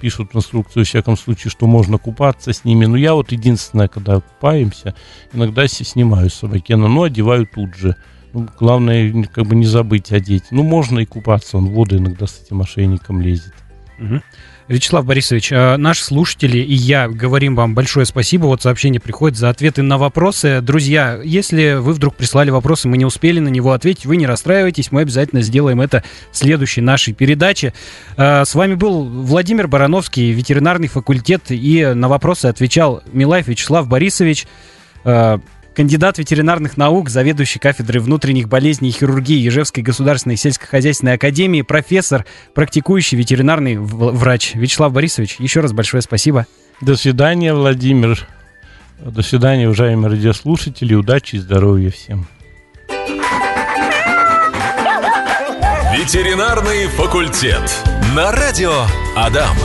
пишут 0.00 0.32
в 0.32 0.38
инструкцию, 0.38 0.84
в 0.84 0.88
всяком 0.88 1.18
случае, 1.18 1.50
что 1.50 1.66
можно 1.66 1.98
купаться 1.98 2.54
с 2.54 2.64
ними. 2.64 2.86
Но 2.86 2.96
я 2.96 3.12
вот 3.12 3.32
единственное, 3.32 3.88
когда 3.88 4.20
купаемся, 4.20 4.94
иногда 5.34 5.68
снимаю 5.68 6.30
собакена, 6.30 6.88
но 6.88 7.02
одеваю 7.02 7.46
тут 7.46 7.74
же. 7.74 7.96
Главное, 8.58 9.24
как 9.32 9.46
бы 9.46 9.54
не 9.54 9.66
забыть 9.66 10.12
одеть. 10.12 10.44
Ну, 10.50 10.62
можно 10.62 10.98
и 10.98 11.06
купаться, 11.06 11.56
он 11.56 11.66
в 11.66 11.70
воду 11.70 11.96
иногда 11.96 12.26
с 12.26 12.42
этим 12.44 12.60
ошейником 12.60 13.20
лезет. 13.20 13.54
Угу. 13.98 14.20
Вячеслав 14.66 15.04
Борисович, 15.04 15.52
э, 15.52 15.76
наши 15.76 16.02
слушатели 16.02 16.58
и 16.58 16.72
я 16.72 17.06
говорим 17.06 17.54
вам 17.54 17.74
большое 17.74 18.06
спасибо. 18.06 18.46
Вот 18.46 18.62
сообщение 18.62 18.98
приходит 18.98 19.36
за 19.36 19.50
ответы 19.50 19.82
на 19.82 19.98
вопросы. 19.98 20.60
Друзья, 20.62 21.20
если 21.22 21.74
вы 21.74 21.92
вдруг 21.92 22.16
прислали 22.16 22.50
вопросы, 22.50 22.88
мы 22.88 22.96
не 22.96 23.04
успели 23.04 23.40
на 23.40 23.48
него 23.48 23.72
ответить, 23.72 24.06
вы 24.06 24.16
не 24.16 24.26
расстраивайтесь, 24.26 24.90
мы 24.90 25.02
обязательно 25.02 25.42
сделаем 25.42 25.82
это 25.82 26.02
в 26.32 26.36
следующей 26.36 26.80
нашей 26.80 27.12
передаче. 27.12 27.74
Э, 28.16 28.44
с 28.46 28.54
вами 28.54 28.74
был 28.74 29.04
Владимир 29.04 29.68
Барановский, 29.68 30.32
ветеринарный 30.32 30.88
факультет, 30.88 31.44
и 31.50 31.92
на 31.94 32.08
вопросы 32.08 32.46
отвечал 32.46 33.02
Милаев 33.12 33.48
Вячеслав 33.48 33.86
Борисович. 33.86 34.46
Кандидат 35.74 36.18
ветеринарных 36.18 36.76
наук, 36.76 37.10
заведующий 37.10 37.58
кафедрой 37.58 38.00
внутренних 38.00 38.48
болезней 38.48 38.90
и 38.90 38.92
хирургии 38.92 39.38
Ежевской 39.38 39.82
государственной 39.82 40.36
сельскохозяйственной 40.36 41.14
академии, 41.14 41.62
профессор, 41.62 42.24
практикующий 42.54 43.18
ветеринарный 43.18 43.76
врач 43.76 44.54
Вячеслав 44.54 44.92
Борисович. 44.92 45.36
Еще 45.40 45.60
раз 45.60 45.72
большое 45.72 46.02
спасибо. 46.02 46.46
До 46.80 46.94
свидания, 46.96 47.52
Владимир. 47.52 48.26
До 49.00 49.22
свидания, 49.22 49.66
уважаемые 49.66 50.10
радиослушатели. 50.10 50.94
Удачи 50.94 51.36
и 51.36 51.38
здоровья 51.38 51.90
всем. 51.90 52.28
Ветеринарный 55.96 56.86
факультет. 56.88 57.62
На 58.14 58.30
радио 58.30 58.84
Адам. 59.16 59.56